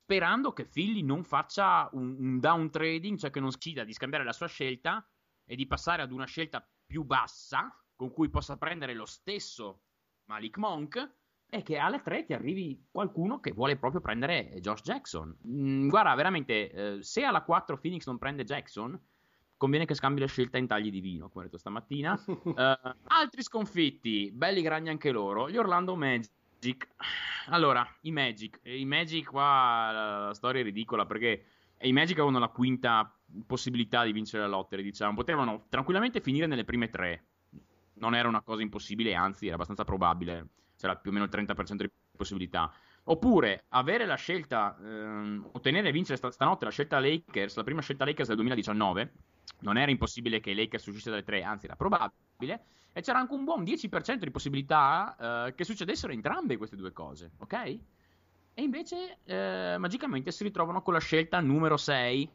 Sperando 0.03 0.53
che 0.53 0.67
Philly 0.67 1.03
non 1.03 1.23
faccia 1.23 1.89
un, 1.93 2.17
un 2.19 2.41
down 2.41 2.71
trading, 2.71 3.17
cioè 3.17 3.31
che 3.31 3.41
non 3.41 3.51
decida 3.51 3.85
di 3.85 3.93
scambiare 3.93 4.25
la 4.25 4.33
sua 4.33 4.49
scelta 4.49 5.07
e 5.47 5.55
di 5.55 5.67
passare 5.67 6.03
ad 6.03 6.11
una 6.11 6.27
scelta 6.27 6.67
più 6.95 7.03
bassa, 7.03 7.77
con 7.97 8.13
cui 8.13 8.29
possa 8.29 8.57
prendere 8.57 8.95
lo 8.95 9.05
stesso 9.05 9.81
Malik 10.27 10.59
Monk 10.59 11.13
è 11.49 11.61
che 11.65 11.77
alle 11.77 12.01
3 12.01 12.25
ti 12.25 12.33
arrivi 12.35 12.87
qualcuno 12.89 13.41
che 13.41 13.51
vuole 13.51 13.77
proprio 13.77 14.01
prendere 14.01 14.55
Josh 14.61 14.83
Jackson. 14.83 15.37
Mm, 15.45 15.89
guarda, 15.89 16.15
veramente, 16.15 16.71
eh, 16.71 17.03
se 17.03 17.25
alla 17.25 17.43
4 17.43 17.79
Phoenix 17.81 18.07
non 18.07 18.19
prende 18.19 18.45
Jackson, 18.45 18.97
conviene 19.57 19.87
che 19.87 19.95
scambi 19.95 20.21
la 20.21 20.27
scelta 20.27 20.57
in 20.57 20.69
tagli 20.69 20.89
di 20.89 21.01
vino, 21.01 21.29
come 21.29 21.43
ho 21.43 21.47
detto 21.47 21.59
stamattina. 21.59 22.17
uh, 22.27 22.53
altri 23.09 23.43
sconfitti, 23.43 24.31
belli 24.31 24.63
grandi 24.63 24.89
anche 24.91 25.11
loro, 25.11 25.51
gli 25.51 25.57
Orlando 25.57 25.97
Magic. 25.97 26.89
Allora, 27.49 27.85
i 28.03 28.13
Magic, 28.13 28.61
i 28.63 28.85
Magic 28.85 29.27
qua 29.27 29.91
la, 29.91 30.27
la 30.27 30.35
storia 30.35 30.61
è 30.61 30.65
ridicola 30.65 31.07
perché 31.07 31.45
i 31.81 31.93
Magic 31.93 32.17
avevano 32.19 32.39
la 32.39 32.49
quinta 32.49 33.13
possibilità 33.47 34.05
di 34.05 34.13
vincere 34.13 34.43
la 34.43 34.49
lottery, 34.49 34.83
diciamo, 34.83 35.15
potevano 35.15 35.67
tranquillamente 35.69 36.21
finire 36.21 36.47
nelle 36.47 36.65
prime 36.65 36.91
tre. 36.91 37.25
Non 37.95 38.15
era 38.15 38.29
una 38.29 38.43
cosa 38.43 38.63
impossibile, 38.63 39.15
anzi 39.15 39.47
era 39.47 39.55
abbastanza 39.55 39.85
probabile 39.85 40.49
c'era 40.77 40.97
più 40.97 41.11
o 41.11 41.13
meno 41.15 41.25
il 41.25 41.31
30% 41.31 41.77
di 41.77 41.91
possibilità. 42.17 42.73
Oppure 43.05 43.65
avere 43.69 44.07
la 44.07 44.15
scelta, 44.15 44.77
ehm, 44.81 45.49
ottenere 45.53 45.89
e 45.89 45.93
vincere 45.93 46.17
st- 46.17 46.29
stanotte 46.29 46.65
la 46.65 46.71
scelta 46.71 46.99
Lakers, 46.99 47.57
la 47.57 47.65
prima 47.65 47.81
scelta 47.81 48.05
Lakers 48.05 48.29
del 48.29 48.37
2019, 48.37 49.13
non 49.61 49.77
era 49.77 49.91
impossibile 49.91 50.41
che 50.41 50.55
Lakers 50.55 50.87
uscissero 50.87 51.13
dalle 51.13 51.25
tre, 51.25 51.43
anzi 51.43 51.67
era 51.67 51.77
probabile, 51.77 52.65
e 52.93 53.01
c'era 53.03 53.19
anche 53.19 53.35
un 53.35 53.45
buon 53.45 53.63
10% 53.63 54.25
di 54.25 54.31
possibilità 54.31 55.47
eh, 55.47 55.55
che 55.55 55.65
succedessero 55.65 56.13
entrambe 56.13 56.57
queste 56.57 56.77
due 56.77 56.93
cose, 56.93 57.33
ok? 57.39 57.79
E 58.57 58.63
invece 58.63 59.19
eh, 59.25 59.77
magicamente 59.79 60.31
si 60.31 60.45
ritrovano 60.45 60.81
con 60.81 60.93
la 60.95 61.01
scelta 61.01 61.41
numero 61.41 61.77
6. 61.77 62.31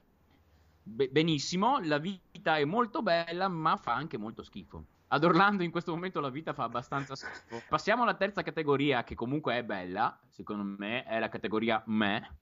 Be- 0.81 1.09
benissimo, 1.09 1.79
la 1.83 1.98
vita 1.98 2.57
è 2.57 2.65
molto 2.65 3.01
bella, 3.01 3.48
ma 3.48 3.75
fa 3.77 3.94
anche 3.94 4.18
molto 4.18 4.44
schifo. 4.44 4.85
Ad 5.11 5.24
Orlando 5.24 5.63
in 5.63 5.72
questo 5.72 5.92
momento 5.92 6.20
la 6.20 6.29
vita 6.29 6.53
fa 6.53 6.63
abbastanza 6.63 7.15
schifo. 7.15 7.61
Passiamo 7.68 8.03
alla 8.03 8.15
terza 8.15 8.44
categoria, 8.44 9.03
che 9.03 9.15
comunque 9.15 9.57
è 9.57 9.63
bella, 9.63 10.20
secondo 10.29 10.63
me, 10.63 11.03
è 11.03 11.20
la 11.20 11.29
categoria 11.29 11.81
me. 11.87 12.37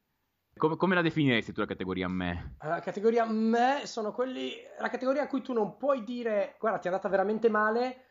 Come, 0.57 0.75
come 0.75 0.95
la 0.95 1.01
definiresti 1.01 1.53
tu 1.53 1.61
la 1.61 1.67
categoria 1.67 2.07
me? 2.07 2.55
La 2.59 2.79
categoria 2.79 3.25
me 3.25 3.81
sono 3.85 4.11
quelli. 4.11 4.53
La 4.79 4.89
categoria 4.89 5.23
a 5.23 5.27
cui 5.27 5.41
tu 5.41 5.53
non 5.53 5.77
puoi 5.77 6.03
dire, 6.03 6.55
guarda, 6.59 6.79
ti 6.79 6.87
è 6.87 6.89
andata 6.89 7.07
veramente 7.09 7.49
male, 7.49 8.05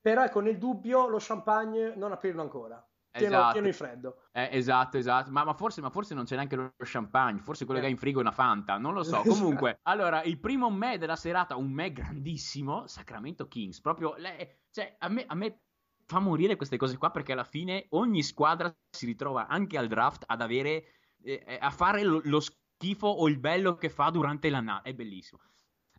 però 0.00 0.22
ecco, 0.22 0.40
nel 0.40 0.58
dubbio 0.58 1.08
lo 1.08 1.18
champagne 1.18 1.94
non 1.96 2.12
aprirlo 2.12 2.42
ancora. 2.42 2.86
Pieno, 3.16 3.36
esatto. 3.36 3.52
pieno 3.52 3.66
in 3.66 3.72
freddo. 3.72 4.22
Eh, 4.32 4.48
esatto, 4.52 4.96
esatto. 4.98 5.30
Ma, 5.30 5.44
ma, 5.44 5.54
forse, 5.54 5.80
ma, 5.80 5.90
forse, 5.90 6.14
non 6.14 6.24
c'è 6.24 6.34
neanche 6.34 6.56
lo 6.56 6.74
champagne. 6.78 7.40
Forse 7.40 7.64
quello 7.64 7.80
eh. 7.80 7.82
che 7.82 7.88
hai 7.88 7.94
in 7.94 8.00
frigo 8.00 8.18
è 8.18 8.22
una 8.22 8.32
Fanta. 8.32 8.78
Non 8.78 8.94
lo 8.94 9.02
so. 9.02 9.22
Comunque, 9.26 9.80
allora, 9.82 10.22
il 10.22 10.38
primo 10.38 10.70
me 10.70 10.98
della 10.98 11.16
serata, 11.16 11.56
un 11.56 11.70
me 11.70 11.92
grandissimo, 11.92 12.86
Sacramento 12.86 13.48
Kings. 13.48 13.80
Proprio, 13.80 14.14
le, 14.16 14.60
cioè, 14.70 14.96
a 14.98 15.08
me, 15.08 15.24
a 15.26 15.34
me 15.34 15.60
fa 16.04 16.18
morire 16.20 16.56
queste 16.56 16.76
cose 16.76 16.96
qua 16.96 17.10
perché 17.10 17.32
alla 17.32 17.44
fine 17.44 17.86
ogni 17.90 18.22
squadra 18.22 18.72
si 18.90 19.06
ritrova 19.06 19.48
anche 19.48 19.76
al 19.76 19.88
draft 19.88 20.24
ad 20.26 20.40
avere, 20.40 20.84
eh, 21.22 21.42
eh 21.44 21.58
a 21.60 21.70
fare 21.70 22.02
lo, 22.02 22.20
lo, 22.24 22.40
schifo 22.40 23.08
o 23.08 23.26
il 23.28 23.38
bello 23.38 23.76
che 23.76 23.88
fa 23.88 24.10
durante 24.10 24.50
l'annata. 24.50 24.88
È 24.88 24.94
bellissimo. 24.94 25.40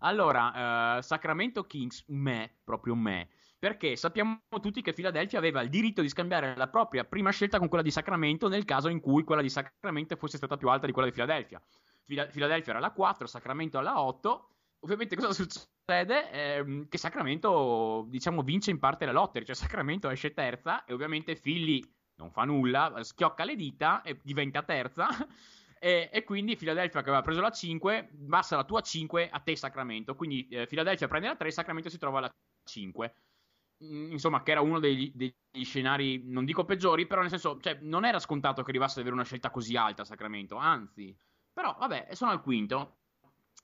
Allora, 0.02 0.98
uh, 0.98 1.02
Sacramento 1.02 1.64
Kings, 1.64 2.04
me, 2.08 2.60
proprio 2.64 2.94
me 2.94 3.30
perché 3.60 3.96
sappiamo 3.96 4.40
tutti 4.62 4.82
che 4.82 4.94
Philadelphia 4.94 5.40
aveva 5.40 5.62
il 5.62 5.70
diritto 5.70 6.02
di 6.02 6.10
scambiare 6.10 6.56
la 6.56 6.68
propria 6.68 7.04
prima 7.04 7.32
scelta 7.32 7.58
con 7.58 7.68
quella 7.68 7.84
di 7.84 7.92
Sacramento 7.92 8.48
nel 8.48 8.66
caso 8.66 8.88
in 8.88 9.00
cui 9.00 9.24
quella 9.24 9.42
di 9.42 9.50
Sacramento 9.50 10.16
fosse 10.16 10.38
stata 10.38 10.58
più 10.58 10.70
alta 10.70 10.86
di 10.86 10.92
quella 10.92 11.08
di 11.08 11.14
Philadelphia. 11.14 11.62
Philadelphia 12.06 12.72
era 12.72 12.80
la 12.80 12.92
4, 12.92 13.28
Sacramento 13.28 13.78
alla 13.78 14.02
8. 14.02 14.50
Ovviamente 14.82 15.16
cosa 15.16 15.34
succede? 15.34 16.32
Eh, 16.32 16.86
che 16.88 16.98
Sacramento, 16.98 18.06
diciamo, 18.08 18.44
vince 18.44 18.70
in 18.70 18.80
parte 18.80 19.06
la 19.06 19.12
lottery, 19.12 19.44
cioè 19.44 19.56
Sacramento 19.56 20.10
esce 20.10 20.34
terza 20.34 20.86
e 20.86 20.94
ovviamente 20.94 21.36
Philly 21.36 21.84
non 22.18 22.32
fa 22.32 22.44
nulla, 22.44 22.94
schiocca 23.02 23.44
le 23.44 23.56
dita 23.56 24.02
e 24.04 24.20
diventa 24.22 24.64
terza. 24.64 25.08
E, 25.80 26.10
e, 26.12 26.24
quindi 26.24 26.56
Philadelphia 26.56 27.04
che 27.04 27.10
aveva 27.10 27.22
preso 27.22 27.40
la 27.40 27.52
5 27.52 28.10
basta 28.12 28.56
la 28.56 28.64
tua 28.64 28.82
5 28.82 29.30
a 29.30 29.40
te 29.42 29.56
Sacramento 29.56 30.16
quindi 30.16 30.48
eh, 30.48 30.66
Philadelphia 30.66 31.08
prende 31.08 31.28
la 31.28 31.36
3 31.36 31.52
Sacramento 31.52 31.88
si 31.92 32.00
trova 32.00 32.18
alla 32.18 32.36
5 32.64 33.14
Mm, 33.14 33.37
insomma, 33.80 34.44
che 34.44 34.52
era 34.52 34.62
uno 34.62 34.80
degli, 34.80 35.12
degli, 35.14 35.64
scenari, 35.64 36.22
non 36.26 36.46
dico 36.46 36.66
peggiori, 36.66 37.06
però 37.06 37.22
nel 37.22 37.30
senso, 37.30 37.60
cioè, 37.60 37.80
non 37.82 38.06
era 38.06 38.20
scontato 38.20 38.64
che 38.64 38.70
arrivasse 38.70 38.96
ad 38.96 39.00
avere 39.02 39.16
una 39.16 39.26
scelta 39.26 39.50
così 39.50 39.76
alta 39.76 40.06
Sacramento, 40.06 40.56
anzi. 40.56 41.16
Però, 41.54 41.76
vabbè, 41.78 42.10
sono 42.14 42.32
al 42.32 42.42
quinto. 42.42 42.98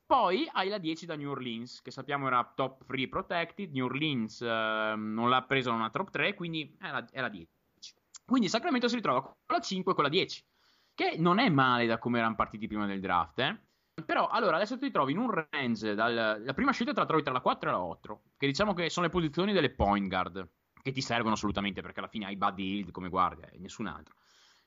Poi 0.05 0.47
hai 0.51 0.69
la 0.69 0.77
10 0.77 1.05
da 1.05 1.15
New 1.15 1.29
Orleans, 1.29 1.81
che 1.81 1.91
sappiamo 1.91 2.27
era 2.27 2.51
top 2.55 2.83
free 2.83 3.07
protected. 3.07 3.71
New 3.71 3.85
Orleans 3.85 4.41
eh, 4.41 4.93
non 4.95 5.29
l'ha 5.29 5.43
preso 5.43 5.69
in 5.69 5.75
una 5.75 5.89
top 5.89 6.09
3, 6.09 6.33
quindi 6.33 6.75
è 6.79 6.89
la, 6.91 7.07
è 7.09 7.21
la 7.21 7.29
10. 7.29 7.47
Quindi 8.25 8.49
Sacramento 8.49 8.87
si 8.87 8.95
ritrova 8.95 9.21
con 9.21 9.35
la 9.45 9.59
5 9.59 9.91
e 9.91 9.95
con 9.95 10.03
la 10.03 10.09
10, 10.09 10.45
che 10.93 11.15
non 11.17 11.39
è 11.39 11.49
male 11.49 11.85
da 11.85 11.97
come 11.97 12.19
erano 12.19 12.35
partiti 12.35 12.67
prima 12.67 12.85
del 12.85 12.99
draft, 12.99 13.39
eh. 13.39 13.59
Però 14.05 14.27
allora 14.27 14.55
adesso 14.55 14.77
ti 14.77 14.89
trovi 14.89 15.11
in 15.11 15.19
un 15.19 15.45
range, 15.49 15.93
dal, 15.93 16.41
la 16.43 16.53
prima 16.53 16.71
scelta 16.71 16.93
te 16.93 16.99
la 17.01 17.05
trovi 17.05 17.21
tra 17.21 17.31
la 17.31 17.41
4 17.41 17.69
e 17.69 17.71
la 17.71 17.83
8, 17.83 18.21
che 18.37 18.47
diciamo 18.47 18.73
che 18.73 18.89
sono 18.89 19.05
le 19.05 19.11
posizioni 19.11 19.53
delle 19.53 19.69
point 19.69 20.07
guard, 20.07 20.49
che 20.81 20.91
ti 20.91 21.01
servono 21.01 21.35
assolutamente 21.35 21.81
perché 21.81 21.99
alla 21.99 22.07
fine 22.07 22.25
hai 22.25 22.35
Buddy 22.35 22.79
Hill 22.79 22.91
come 22.91 23.09
guardia 23.09 23.49
e 23.49 23.59
nessun 23.59 23.85
altro. 23.85 24.15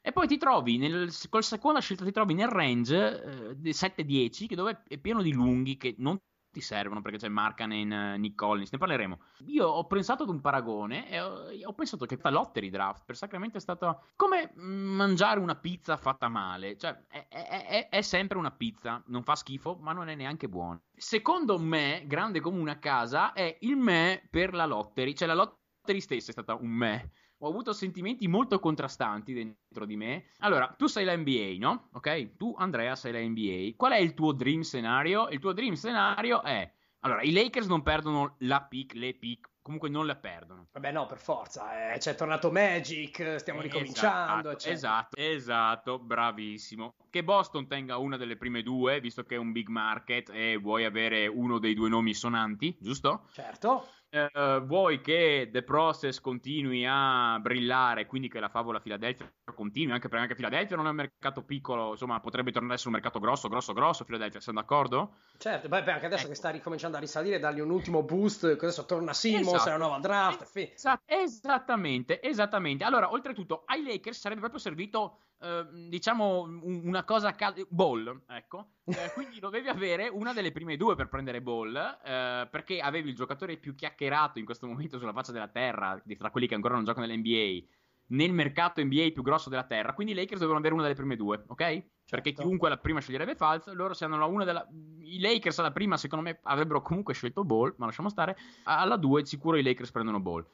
E 0.00 0.12
poi 0.12 0.28
ti 0.28 0.38
trovi, 0.38 0.78
nel, 0.78 1.12
con 1.28 1.40
la 1.40 1.46
seconda 1.46 1.80
scelta 1.80 2.04
ti 2.04 2.12
trovi 2.12 2.34
nel 2.34 2.48
range 2.48 3.56
eh, 3.60 3.70
7-10, 3.70 4.46
che 4.46 4.54
dove 4.54 4.84
è 4.86 4.98
pieno 4.98 5.20
di 5.20 5.32
lunghi 5.32 5.76
che 5.76 5.96
non 5.98 6.16
ti 6.56 6.62
servono 6.62 7.02
perché 7.02 7.18
c'è 7.18 7.28
Markanen, 7.28 8.18
Nick 8.18 8.34
Collins, 8.34 8.72
ne 8.72 8.78
parleremo. 8.78 9.20
Io 9.48 9.66
ho 9.66 9.84
pensato 9.86 10.22
ad 10.22 10.30
un 10.30 10.40
paragone 10.40 11.10
e 11.10 11.20
ho, 11.20 11.50
ho 11.64 11.72
pensato 11.74 12.06
che 12.06 12.18
la 12.22 12.30
lottery 12.30 12.70
draft 12.70 13.04
per 13.04 13.14
Sacramento 13.14 13.58
è 13.58 13.60
stata 13.60 14.00
come 14.16 14.52
mangiare 14.54 15.38
una 15.38 15.54
pizza 15.56 15.98
fatta 15.98 16.28
male, 16.28 16.78
cioè 16.78 16.98
è, 17.08 17.26
è, 17.28 17.66
è, 17.66 17.88
è 17.90 18.00
sempre 18.00 18.38
una 18.38 18.50
pizza, 18.52 19.02
non 19.08 19.22
fa 19.22 19.34
schifo 19.34 19.76
ma 19.78 19.92
non 19.92 20.08
è 20.08 20.14
neanche 20.14 20.48
buona. 20.48 20.80
Secondo 20.94 21.58
me, 21.58 22.04
grande 22.06 22.40
come 22.40 22.58
una 22.58 22.78
casa, 22.78 23.34
è 23.34 23.58
il 23.60 23.76
me 23.76 24.26
per 24.30 24.54
la 24.54 24.64
lottery, 24.64 25.12
cioè 25.14 25.28
la 25.28 25.34
lottery 25.34 26.00
stessa 26.00 26.30
è 26.30 26.32
stata 26.32 26.54
un 26.54 26.70
me 26.70 27.10
ho 27.38 27.48
avuto 27.48 27.72
sentimenti 27.72 28.28
molto 28.28 28.58
contrastanti 28.58 29.32
dentro 29.32 29.84
di 29.84 29.96
me. 29.96 30.26
Allora, 30.38 30.74
tu 30.76 30.86
sei 30.86 31.04
la 31.04 31.16
NBA, 31.16 31.56
no? 31.58 31.88
Ok? 31.92 32.36
Tu, 32.36 32.54
Andrea, 32.56 32.96
sei 32.96 33.12
la 33.12 33.20
NBA. 33.20 33.74
Qual 33.76 33.92
è 33.92 33.98
il 33.98 34.14
tuo 34.14 34.32
dream 34.32 34.62
scenario? 34.62 35.28
Il 35.28 35.38
tuo 35.38 35.52
dream 35.52 35.74
scenario 35.74 36.42
è... 36.42 36.70
Allora, 37.00 37.22
i 37.22 37.32
Lakers 37.32 37.66
non 37.66 37.82
perdono 37.82 38.34
la 38.38 38.62
pick, 38.62 38.94
le 38.94 39.14
pick, 39.14 39.48
comunque 39.62 39.88
non 39.88 40.06
la 40.06 40.16
perdono. 40.16 40.68
Vabbè, 40.72 40.90
no, 40.92 41.06
per 41.06 41.18
forza. 41.18 41.92
Eh, 41.92 41.98
c'è 41.98 42.14
tornato 42.14 42.50
Magic, 42.50 43.36
stiamo 43.38 43.60
esatto, 43.60 43.78
ricominciando. 43.78 44.50
Esatto, 44.50 44.70
esatto, 44.70 45.16
esatto, 45.20 45.98
bravissimo. 45.98 46.94
Che 47.10 47.22
Boston 47.22 47.68
tenga 47.68 47.96
una 47.98 48.16
delle 48.16 48.36
prime 48.36 48.62
due, 48.62 49.00
visto 49.00 49.22
che 49.22 49.36
è 49.36 49.38
un 49.38 49.52
big 49.52 49.68
market 49.68 50.30
e 50.32 50.56
vuoi 50.56 50.84
avere 50.84 51.26
uno 51.28 51.58
dei 51.58 51.74
due 51.74 51.88
nomi 51.88 52.14
sonanti, 52.14 52.76
giusto? 52.80 53.28
Certo. 53.32 53.86
Eh, 54.16 54.60
vuoi 54.64 55.00
che 55.00 55.48
The 55.52 55.62
Process 55.62 56.20
continui 56.20 56.84
a 56.88 57.38
brillare, 57.40 58.06
quindi 58.06 58.28
che 58.28 58.40
la 58.40 58.48
favola 58.48 58.80
Philadelphia 58.80 59.30
continui, 59.54 59.92
anche 59.92 60.08
perché 60.08 60.22
anche 60.24 60.34
Philadelphia 60.34 60.76
non 60.76 60.86
è 60.86 60.90
un 60.90 60.96
mercato 60.96 61.42
piccolo, 61.42 61.92
insomma, 61.92 62.20
potrebbe 62.20 62.50
tornare 62.50 62.72
a 62.72 62.76
essere 62.76 62.90
un 62.90 62.96
mercato 62.96 63.20
grosso, 63.20 63.48
grosso, 63.48 63.72
grosso 63.72 64.04
Philadelphia, 64.04 64.40
siamo 64.40 64.60
d'accordo? 64.60 65.14
Certo, 65.38 65.68
beh, 65.68 65.78
anche 65.78 66.06
adesso 66.06 66.22
ecco. 66.22 66.30
che 66.30 66.34
sta 66.34 66.50
ricominciando 66.50 66.96
a 66.96 67.00
risalire, 67.00 67.38
dargli 67.38 67.60
un 67.60 67.70
ultimo 67.70 68.02
boost, 68.02 68.44
adesso 68.44 68.84
torna 68.84 69.12
Simmons, 69.12 69.52
esatto. 69.52 69.70
la 69.70 69.76
nuova 69.76 69.98
draft. 69.98 70.50
Esatto. 70.54 71.02
Esattamente, 71.06 72.20
esattamente. 72.22 72.84
Allora, 72.84 73.10
oltretutto, 73.12 73.62
ai 73.66 73.82
Lakers 73.82 74.18
sarebbe 74.18 74.40
proprio 74.40 74.60
servito 74.60 75.18
Uh, 75.38 75.88
diciamo 75.90 76.48
una 76.62 77.04
cosa 77.04 77.32
cal- 77.32 77.66
ball 77.68 78.22
ecco 78.26 78.76
uh, 78.84 78.94
quindi 79.12 79.38
dovevi 79.38 79.68
avere 79.68 80.08
una 80.08 80.32
delle 80.32 80.50
prime 80.50 80.78
due 80.78 80.94
per 80.94 81.10
prendere 81.10 81.42
ball 81.42 81.74
uh, 81.74 82.48
perché 82.48 82.80
avevi 82.80 83.10
il 83.10 83.14
giocatore 83.14 83.58
più 83.58 83.74
chiacchierato 83.74 84.38
in 84.38 84.46
questo 84.46 84.66
momento 84.66 84.98
sulla 84.98 85.12
faccia 85.12 85.32
della 85.32 85.48
terra 85.48 86.02
tra 86.16 86.30
quelli 86.30 86.46
che 86.46 86.54
ancora 86.54 86.72
non 86.72 86.84
giocano 86.84 87.04
nell'NBA 87.04 87.66
nel 88.06 88.32
mercato 88.32 88.82
NBA 88.82 89.10
più 89.12 89.22
grosso 89.22 89.50
della 89.50 89.64
terra 89.64 89.92
quindi 89.92 90.14
i 90.14 90.16
Lakers 90.16 90.40
dovevano 90.40 90.60
avere 90.60 90.72
una 90.72 90.84
delle 90.84 90.94
prime 90.94 91.16
due 91.16 91.44
ok? 91.46 91.58
Certo. 91.58 91.86
perché 92.08 92.32
chiunque 92.32 92.68
alla 92.68 92.78
prima 92.78 93.00
sceglierebbe 93.00 93.34
Falz 93.34 93.70
loro 93.74 93.92
se 93.92 94.06
hanno 94.06 94.26
una 94.28 94.44
della 94.44 94.66
i 95.00 95.20
Lakers 95.20 95.58
alla 95.58 95.70
prima 95.70 95.98
secondo 95.98 96.24
me 96.24 96.38
avrebbero 96.44 96.80
comunque 96.80 97.12
scelto 97.12 97.44
ball 97.44 97.74
ma 97.76 97.84
lasciamo 97.84 98.08
stare 98.08 98.38
alla 98.62 98.96
due 98.96 99.26
sicuro 99.26 99.58
i 99.58 99.62
Lakers 99.62 99.90
prendono 99.90 100.18
ball 100.18 100.46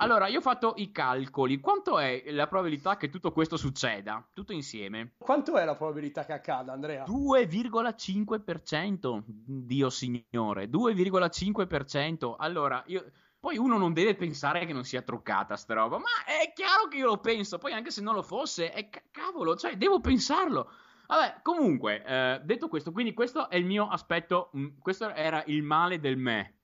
allora, 0.00 0.26
io 0.28 0.38
ho 0.38 0.42
fatto 0.42 0.72
i 0.76 0.90
calcoli. 0.90 1.60
Quanto 1.60 1.98
è 1.98 2.22
la 2.30 2.46
probabilità 2.46 2.96
che 2.96 3.10
tutto 3.10 3.32
questo 3.32 3.58
succeda? 3.58 4.26
Tutto 4.32 4.54
insieme. 4.54 5.16
Quanto 5.18 5.58
è 5.58 5.64
la 5.64 5.76
probabilità 5.76 6.24
che 6.24 6.32
accada, 6.32 6.72
Andrea? 6.72 7.04
2,5%. 7.04 9.22
Dio 9.26 9.90
signore, 9.90 10.70
2,5%. 10.70 12.36
Allora, 12.38 12.82
io... 12.86 13.12
Poi 13.40 13.56
uno 13.56 13.78
non 13.78 13.94
deve 13.94 14.16
pensare 14.16 14.66
che 14.66 14.74
non 14.74 14.84
sia 14.84 15.00
truccata 15.00 15.56
sta 15.56 15.72
roba, 15.72 15.96
ma 15.96 16.04
è 16.26 16.52
chiaro 16.52 16.88
che 16.88 16.98
io 16.98 17.06
lo 17.06 17.20
penso. 17.20 17.56
Poi 17.56 17.72
anche 17.72 17.90
se 17.90 18.02
non 18.02 18.14
lo 18.14 18.22
fosse, 18.22 18.70
è 18.70 18.90
c- 18.90 19.04
cavolo, 19.10 19.56
cioè 19.56 19.78
devo 19.78 19.98
pensarlo. 20.00 20.70
Vabbè, 21.06 21.40
comunque, 21.42 22.04
eh, 22.04 22.42
detto 22.44 22.68
questo, 22.68 22.92
quindi 22.92 23.14
questo 23.14 23.48
è 23.48 23.56
il 23.56 23.64
mio 23.64 23.88
aspetto, 23.88 24.50
mh, 24.52 24.60
mm, 24.60 24.68
questo 24.78 25.08
era 25.14 25.42
il 25.46 25.62
male 25.62 26.00
del 26.00 26.18
me. 26.18 26.58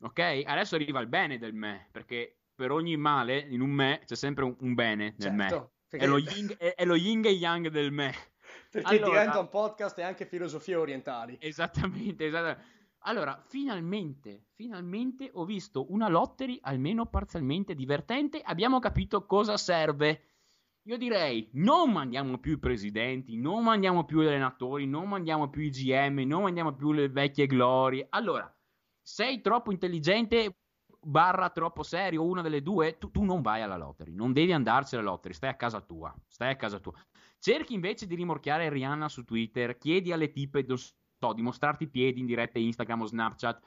Ok? 0.00 0.42
Adesso 0.44 0.74
arriva 0.74 1.00
il 1.00 1.06
bene 1.06 1.38
del 1.38 1.52
me, 1.52 1.88
perché 1.92 2.41
per 2.62 2.70
ogni 2.70 2.96
male 2.96 3.40
in 3.40 3.60
un 3.60 3.70
me 3.70 4.02
c'è 4.06 4.14
sempre 4.14 4.44
un, 4.44 4.54
un 4.60 4.74
bene 4.74 5.16
nel 5.18 5.36
certo, 5.36 5.72
me. 5.88 5.98
È, 5.98 6.06
lo 6.06 6.16
yin, 6.16 6.54
è, 6.56 6.74
è, 6.76 6.84
lo 6.84 6.94
yin, 6.94 7.24
e 7.24 7.30
yang 7.30 7.66
del 7.70 7.90
me. 7.90 8.14
Perché 8.70 8.98
allora, 8.98 9.18
diventa 9.18 9.40
un 9.40 9.48
podcast 9.48 9.98
e 9.98 10.02
anche 10.02 10.26
filosofie 10.26 10.76
orientali. 10.76 11.36
Esattamente, 11.40 12.26
esattamente. 12.26 12.64
Allora, 13.00 13.42
finalmente, 13.48 14.44
finalmente 14.54 15.28
ho 15.32 15.44
visto 15.44 15.90
una 15.90 16.08
lottery 16.08 16.60
almeno 16.62 17.06
parzialmente 17.06 17.74
divertente. 17.74 18.40
Abbiamo 18.40 18.78
capito 18.78 19.26
cosa 19.26 19.56
serve. 19.56 20.22
Io 20.82 20.96
direi, 20.96 21.48
non 21.54 21.90
mandiamo 21.90 22.38
più 22.38 22.52
i 22.52 22.58
presidenti, 22.60 23.36
non 23.36 23.64
mandiamo 23.64 24.04
più 24.04 24.22
gli 24.22 24.28
allenatori, 24.28 24.86
non 24.86 25.08
mandiamo 25.08 25.50
più 25.50 25.62
i 25.62 25.70
GM, 25.70 26.20
non 26.20 26.42
mandiamo 26.42 26.76
più 26.76 26.92
le 26.92 27.08
vecchie 27.08 27.48
glorie. 27.48 28.06
Allora, 28.10 28.48
sei 29.00 29.40
troppo 29.40 29.72
intelligente, 29.72 30.58
barra 31.04 31.50
troppo 31.50 31.82
serio, 31.82 32.24
una 32.24 32.42
delle 32.42 32.62
due, 32.62 32.98
tu, 32.98 33.10
tu, 33.10 33.24
non 33.24 33.42
vai 33.42 33.62
alla 33.62 33.76
lottery, 33.76 34.14
non 34.14 34.32
devi 34.32 34.52
andarci 34.52 34.94
alla 34.94 35.04
lottery, 35.04 35.34
stai 35.34 35.50
a 35.50 35.56
casa 35.56 35.80
tua, 35.80 36.14
stai 36.26 36.52
a 36.52 36.56
casa 36.56 36.78
tua. 36.78 36.92
Cerchi 37.38 37.74
invece 37.74 38.06
di 38.06 38.14
rimorchiare 38.14 38.68
Rihanna 38.68 39.08
su 39.08 39.24
Twitter, 39.24 39.76
chiedi 39.78 40.12
alle 40.12 40.30
tipe, 40.30 40.64
so, 40.76 41.32
di 41.32 41.42
mostrarti 41.42 41.84
i 41.84 41.88
piedi 41.88 42.20
in 42.20 42.26
diretta 42.26 42.58
Instagram 42.58 43.02
o 43.02 43.06
Snapchat, 43.06 43.60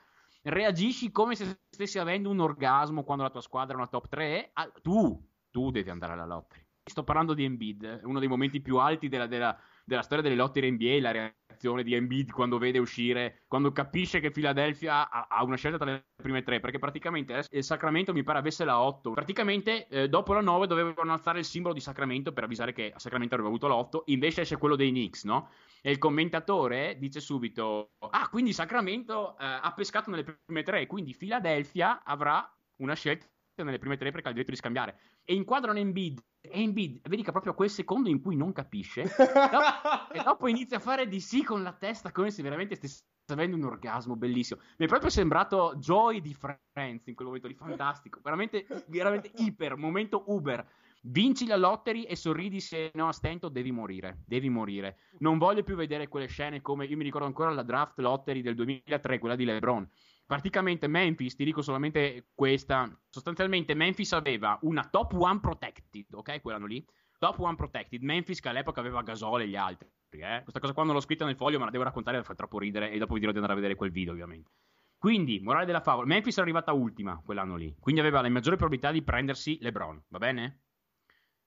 reagisci 0.44 1.12
come 1.12 1.36
se 1.36 1.60
stessi 1.70 2.00
avendo 2.00 2.30
un 2.30 2.40
orgasmo 2.40 3.04
quando 3.04 3.24
la 3.24 3.30
tua 3.30 3.42
squadra 3.42 3.74
è 3.74 3.78
una 3.78 3.88
top 3.88 4.08
3, 4.08 4.52
ah, 4.54 4.72
tu, 4.82 5.22
tu 5.50 5.72
devi 5.72 5.90
andare 5.90 6.14
alla 6.14 6.26
lottery. 6.26 6.64
Sto 6.84 7.04
parlando 7.04 7.34
di 7.34 7.44
Embiid, 7.44 8.02
uno 8.04 8.20
dei 8.20 8.28
momenti 8.28 8.62
più 8.62 8.78
alti 8.78 9.10
della, 9.10 9.26
della, 9.26 9.60
della 9.86 10.02
storia 10.02 10.24
delle 10.24 10.36
lotte 10.36 10.70
NBA, 10.70 11.00
la 11.00 11.12
reazione 11.12 11.84
di 11.84 11.94
Embiid 11.94 12.32
quando 12.32 12.58
vede 12.58 12.80
uscire, 12.80 13.44
quando 13.48 13.72
capisce 13.72 14.20
che 14.20 14.32
Philadelphia 14.32 15.10
ha, 15.10 15.28
ha 15.30 15.44
una 15.44 15.56
scelta 15.56 15.78
tra 15.78 15.92
le 15.92 16.06
prime 16.16 16.44
tre, 16.44 16.60
perché 16.60 16.80
praticamente 16.80 17.46
il 17.52 17.64
Sacramento 17.64 18.12
mi 18.12 18.24
pare 18.24 18.40
avesse 18.40 18.66
la 18.66 18.82
8. 18.82 19.12
Praticamente 19.12 19.88
eh, 19.88 20.10
dopo 20.10 20.34
la 20.34 20.42
9 20.42 20.68
dovevano 20.68 21.12
alzare 21.12 21.40
il 21.40 21.46
simbolo 21.46 21.74
di 21.74 21.80
Sacramento 21.80 22.34
per 22.34 22.44
avvisare 22.44 22.74
che 22.74 22.94
Sacramento 22.98 23.36
avrebbe 23.36 23.54
avuto 23.54 23.68
l'8, 23.68 24.04
invece 24.12 24.42
esce 24.42 24.58
quello 24.58 24.76
dei 24.76 24.90
Knicks, 24.90 25.24
no? 25.24 25.50
E 25.82 25.92
il 25.92 26.00
commentatore 26.00 26.98
dice 26.98 27.20
subito: 27.20 27.92
Ah, 28.10 28.28
quindi 28.30 28.54
Sacramento 28.54 29.38
eh, 29.38 29.46
ha 29.46 29.72
pescato 29.76 30.10
nelle 30.10 30.24
prime 30.24 30.64
tre, 30.64 30.88
quindi 30.88 31.16
Philadelphia 31.16 32.04
avrà 32.04 32.44
una 32.78 32.96
scelta 32.96 33.28
nelle 33.64 33.80
prime 33.80 33.98
tre 33.98 34.12
perché 34.12 34.28
ha 34.28 34.30
il 34.30 34.36
diritto 34.36 34.54
di 34.54 34.60
scambiare. 34.60 34.98
E 35.24 35.34
inquadrano 35.34 35.78
Embiid 35.78 36.22
e 36.42 36.62
Embiid, 36.62 37.08
vedi 37.08 37.24
che 37.24 37.32
proprio 37.32 37.54
a 37.54 37.56
quel 37.56 37.70
secondo 37.70 38.10
in 38.10 38.22
cui 38.22 38.36
non 38.36 38.52
capisce, 38.52 39.04
dopo, 39.16 40.14
e 40.14 40.24
dopo 40.24 40.48
inizia 40.48 40.78
a 40.78 40.82
fare 40.82 41.08
di 41.08 41.20
sì 41.20 41.44
con 41.44 41.64
la 41.64 41.74
testa 41.74 42.12
come 42.12 42.32
se 42.32 42.42
veramente 42.42 42.76
stesse 42.76 43.04
avendo 43.28 43.56
un 43.56 43.64
orgasmo 43.64 44.16
bellissimo. 44.16 44.60
Mi 44.78 44.86
è 44.86 44.88
proprio 44.90 45.10
sembrato 45.10 45.76
Joy 45.78 46.22
di 46.22 46.34
Friends 46.34 47.08
in 47.08 47.16
quel 47.16 47.28
momento 47.28 47.48
lì, 47.48 47.56
fantastico, 47.56 48.20
veramente, 48.22 48.68
veramente 48.88 49.32
iper, 49.38 49.76
momento 49.76 50.24
Uber. 50.28 50.66
Vinci 51.08 51.46
la 51.46 51.56
lottery 51.56 52.04
e 52.04 52.16
sorridi 52.16 52.60
se 52.60 52.90
no 52.96 53.08
a 53.08 53.12
stento 53.12 53.48
devi 53.48 53.72
morire, 53.72 54.24
devi 54.26 54.50
morire. 54.50 54.98
Non 55.20 55.38
voglio 55.38 55.62
più 55.62 55.76
vedere 55.76 56.08
quelle 56.08 56.26
scene 56.28 56.62
come, 56.62 56.86
io 56.86 56.98
mi 56.98 57.04
ricordo 57.04 57.28
ancora 57.28 57.52
la 57.52 57.62
draft 57.62 58.00
lottery 58.00 58.42
del 58.42 58.56
2003, 58.56 59.20
quella 59.20 59.36
di 59.36 59.46
LeBron 59.46 59.88
praticamente 60.26 60.88
Memphis, 60.88 61.36
ti 61.36 61.44
dico 61.44 61.62
solamente 61.62 62.30
questa, 62.34 62.90
sostanzialmente 63.10 63.74
Memphis 63.74 64.14
aveva 64.14 64.58
una 64.64 64.88
top 64.90 65.14
one 65.14 65.40
protected, 65.40 66.08
ok, 66.14 66.42
quell'anno 66.42 66.66
lì, 66.66 66.86
top 67.18 67.40
one 67.40 67.56
protected, 67.56 68.02
Memphis 68.02 68.40
che 68.40 68.50
all'epoca 68.50 68.80
aveva 68.80 69.04
Gasol 69.04 69.42
e 69.42 69.48
gli 69.48 69.56
altri, 69.56 69.88
eh? 70.10 70.42
questa 70.44 70.60
cosa 70.60 70.74
qua 70.74 70.84
non 70.84 70.94
l'ho 70.94 71.02
scritta 71.02 71.26
nel 71.26 71.36
foglio 71.36 71.60
ma 71.60 71.66
la 71.66 71.72
devo 71.72 71.84
raccontare, 71.84 72.24
fa 72.24 72.36
troppo 72.36 72.60
ridere 72.60 72.92
e 72.92 72.98
dopo 72.98 73.14
vi 73.14 73.20
dirò 73.20 73.32
di 73.32 73.38
andare 73.38 73.54
a 73.54 73.58
vedere 73.58 73.76
quel 73.76 73.92
video 73.92 74.14
ovviamente. 74.14 74.52
Quindi, 74.98 75.40
morale 75.40 75.66
della 75.66 75.82
favola, 75.82 76.08
Memphis 76.08 76.38
è 76.38 76.42
arrivata 76.42 76.74
ultima 76.74 77.22
quell'anno 77.24 77.56
lì, 77.56 77.76
quindi 77.80 78.02
aveva 78.02 78.22
le 78.22 78.30
maggiori 78.30 78.56
probabilità 78.56 78.92
di 78.92 79.04
prendersi 79.04 79.58
LeBron, 79.62 80.06
va 80.08 80.18
bene? 80.18 80.62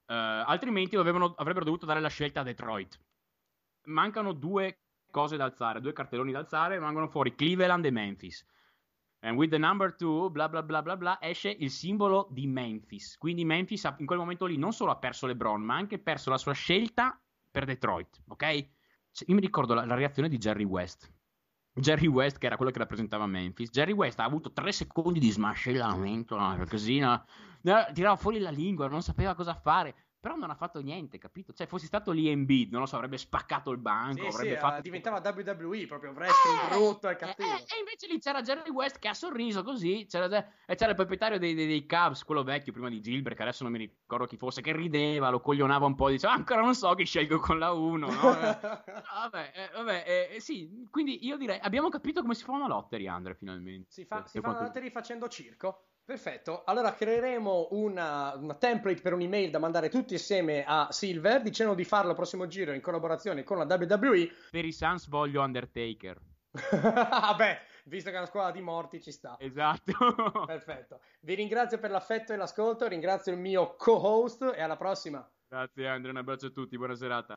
Uh, 0.06 0.44
altrimenti 0.46 0.96
avevano, 0.96 1.34
avrebbero 1.36 1.64
dovuto 1.64 1.84
dare 1.84 2.00
la 2.00 2.08
scelta 2.08 2.40
a 2.40 2.44
Detroit. 2.44 2.98
Mancano 3.86 4.32
due 4.32 4.78
cose 5.10 5.36
da 5.36 5.44
alzare, 5.44 5.80
due 5.80 5.92
cartelloni 5.92 6.32
da 6.32 6.38
alzare, 6.38 6.76
rimangono 6.76 7.08
fuori 7.08 7.34
Cleveland 7.34 7.84
e 7.84 7.90
Memphis. 7.90 8.46
And 9.20 9.36
with 9.36 9.50
the 9.50 9.58
number 9.58 9.94
two, 9.96 10.30
bla 10.30 10.48
bla 10.48 10.62
bla 10.62 10.80
bla 10.82 10.96
bla, 10.96 11.18
esce 11.20 11.50
il 11.50 11.70
simbolo 11.70 12.28
di 12.30 12.46
Memphis. 12.46 13.16
Quindi 13.18 13.44
Memphis 13.44 13.92
in 13.98 14.06
quel 14.06 14.18
momento 14.18 14.46
lì 14.46 14.56
non 14.56 14.72
solo 14.72 14.92
ha 14.92 14.96
perso 14.96 15.26
LeBron, 15.26 15.60
ma 15.60 15.74
ha 15.74 15.78
anche 15.78 15.98
perso 15.98 16.30
la 16.30 16.38
sua 16.38 16.52
scelta 16.52 17.20
per 17.50 17.64
Detroit, 17.64 18.22
ok? 18.28 18.68
Cioè, 19.10 19.28
io 19.28 19.34
mi 19.34 19.40
ricordo 19.40 19.74
la, 19.74 19.84
la, 19.84 19.94
reazione 19.94 20.28
di 20.28 20.38
Jerry 20.38 20.64
West. 20.64 21.12
Jerry 21.74 22.06
West, 22.06 22.38
che 22.38 22.46
era 22.46 22.56
quello 22.56 22.70
che 22.70 22.78
rappresentava 22.78 23.26
Memphis, 23.26 23.70
Jerry 23.70 23.92
West 23.92 24.20
ha 24.20 24.24
avuto 24.24 24.52
tre 24.52 24.72
secondi 24.72 25.18
di 25.18 25.30
smascellamento, 25.30 26.36
così, 26.68 26.98
no? 26.98 27.24
tirava 27.92 28.16
fuori 28.16 28.38
la 28.38 28.50
lingua, 28.50 28.88
non 28.88 29.02
sapeva 29.02 29.34
cosa 29.34 29.54
fare. 29.54 29.94
Però 30.20 30.34
non 30.34 30.50
ha 30.50 30.56
fatto 30.56 30.80
niente, 30.80 31.16
capito? 31.16 31.52
Cioè, 31.52 31.68
fossi 31.68 31.86
stato 31.86 32.10
lì 32.10 32.28
Embiid, 32.28 32.72
non 32.72 32.80
lo 32.80 32.86
so, 32.86 32.96
avrebbe 32.96 33.18
spaccato 33.18 33.70
il 33.70 33.78
banco, 33.78 34.28
sì, 34.28 34.36
avrebbe 34.36 34.54
sì, 34.54 34.60
fatto... 34.60 34.80
diventava 34.80 35.20
WWE, 35.22 35.86
proprio 35.86 36.10
wrestling 36.10 36.60
eh, 36.64 36.68
brutto 36.74 37.08
e 37.08 37.14
cattivo. 37.14 37.48
Eh, 37.48 37.54
e 37.54 37.78
invece 37.78 38.08
lì 38.08 38.18
c'era 38.18 38.42
Jerry 38.42 38.68
West 38.70 38.98
che 38.98 39.06
ha 39.06 39.14
sorriso 39.14 39.62
così, 39.62 40.06
c'era, 40.08 40.26
e 40.66 40.74
c'era 40.74 40.90
il 40.90 40.96
proprietario 40.96 41.38
dei, 41.38 41.54
dei, 41.54 41.68
dei, 41.68 41.86
Cubs, 41.86 42.24
quello 42.24 42.42
vecchio 42.42 42.72
prima 42.72 42.88
di 42.88 43.00
Gilbert, 43.00 43.36
che 43.36 43.42
adesso 43.42 43.62
non 43.62 43.70
mi 43.70 43.78
ricordo 43.78 44.26
chi 44.26 44.36
fosse, 44.36 44.60
che 44.60 44.72
rideva, 44.72 45.30
lo 45.30 45.40
coglionava 45.40 45.86
un 45.86 45.94
po', 45.94 46.08
diceva, 46.08 46.32
ah, 46.32 46.36
ancora 46.36 46.62
non 46.62 46.74
so 46.74 46.92
chi 46.94 47.04
scelgo 47.04 47.38
con 47.38 47.60
la 47.60 47.70
1, 47.70 48.06
no? 48.08 48.12
vabbè, 48.20 49.52
eh, 49.54 49.70
vabbè 49.72 50.04
eh, 50.04 50.34
eh, 50.34 50.40
sì, 50.40 50.84
quindi 50.90 51.24
io 51.26 51.36
direi, 51.36 51.60
abbiamo 51.60 51.90
capito 51.90 52.22
come 52.22 52.34
si 52.34 52.42
fa 52.42 52.50
una 52.50 52.66
lottery, 52.66 53.06
Andre, 53.06 53.36
finalmente. 53.36 53.86
Si 53.92 54.04
fa, 54.04 54.26
si 54.26 54.40
fa 54.40 54.48
una 54.48 54.62
lottery 54.62 54.90
facendo 54.90 55.28
circo. 55.28 55.84
Perfetto, 56.08 56.64
allora 56.64 56.94
creeremo 56.94 57.68
una, 57.72 58.34
una, 58.34 58.54
template 58.54 59.02
per 59.02 59.12
un'email 59.12 59.50
da 59.50 59.58
mandare 59.58 59.90
tutti 59.90 60.14
insieme 60.14 60.64
a 60.66 60.88
Silver 60.90 61.42
dicendo 61.42 61.74
di 61.74 61.84
farlo 61.84 62.08
al 62.08 62.16
prossimo 62.16 62.46
giro 62.46 62.72
in 62.72 62.80
collaborazione 62.80 63.42
con 63.42 63.58
la 63.58 63.64
WWE. 63.64 64.32
Per 64.50 64.64
i 64.64 64.72
Suns 64.72 65.06
voglio 65.06 65.42
Undertaker. 65.42 66.18
Vabbè, 66.80 67.60
visto 67.84 68.08
che 68.08 68.14
è 68.14 68.20
una 68.20 68.26
squadra 68.26 68.52
di 68.52 68.62
morti 68.62 69.02
ci 69.02 69.12
sta. 69.12 69.36
Esatto. 69.38 69.92
Perfetto. 70.46 71.00
Vi 71.20 71.34
ringrazio 71.34 71.78
per 71.78 71.90
l'affetto 71.90 72.32
e 72.32 72.36
l'ascolto, 72.36 72.88
ringrazio 72.88 73.34
il 73.34 73.38
mio 73.38 73.76
co-host 73.76 74.54
e 74.56 74.62
alla 74.62 74.78
prossima. 74.78 75.30
Grazie 75.46 75.88
Andrea, 75.88 76.12
un 76.12 76.20
abbraccio 76.20 76.46
a 76.46 76.50
tutti, 76.50 76.78
buona 76.78 76.94
serata. 76.94 77.36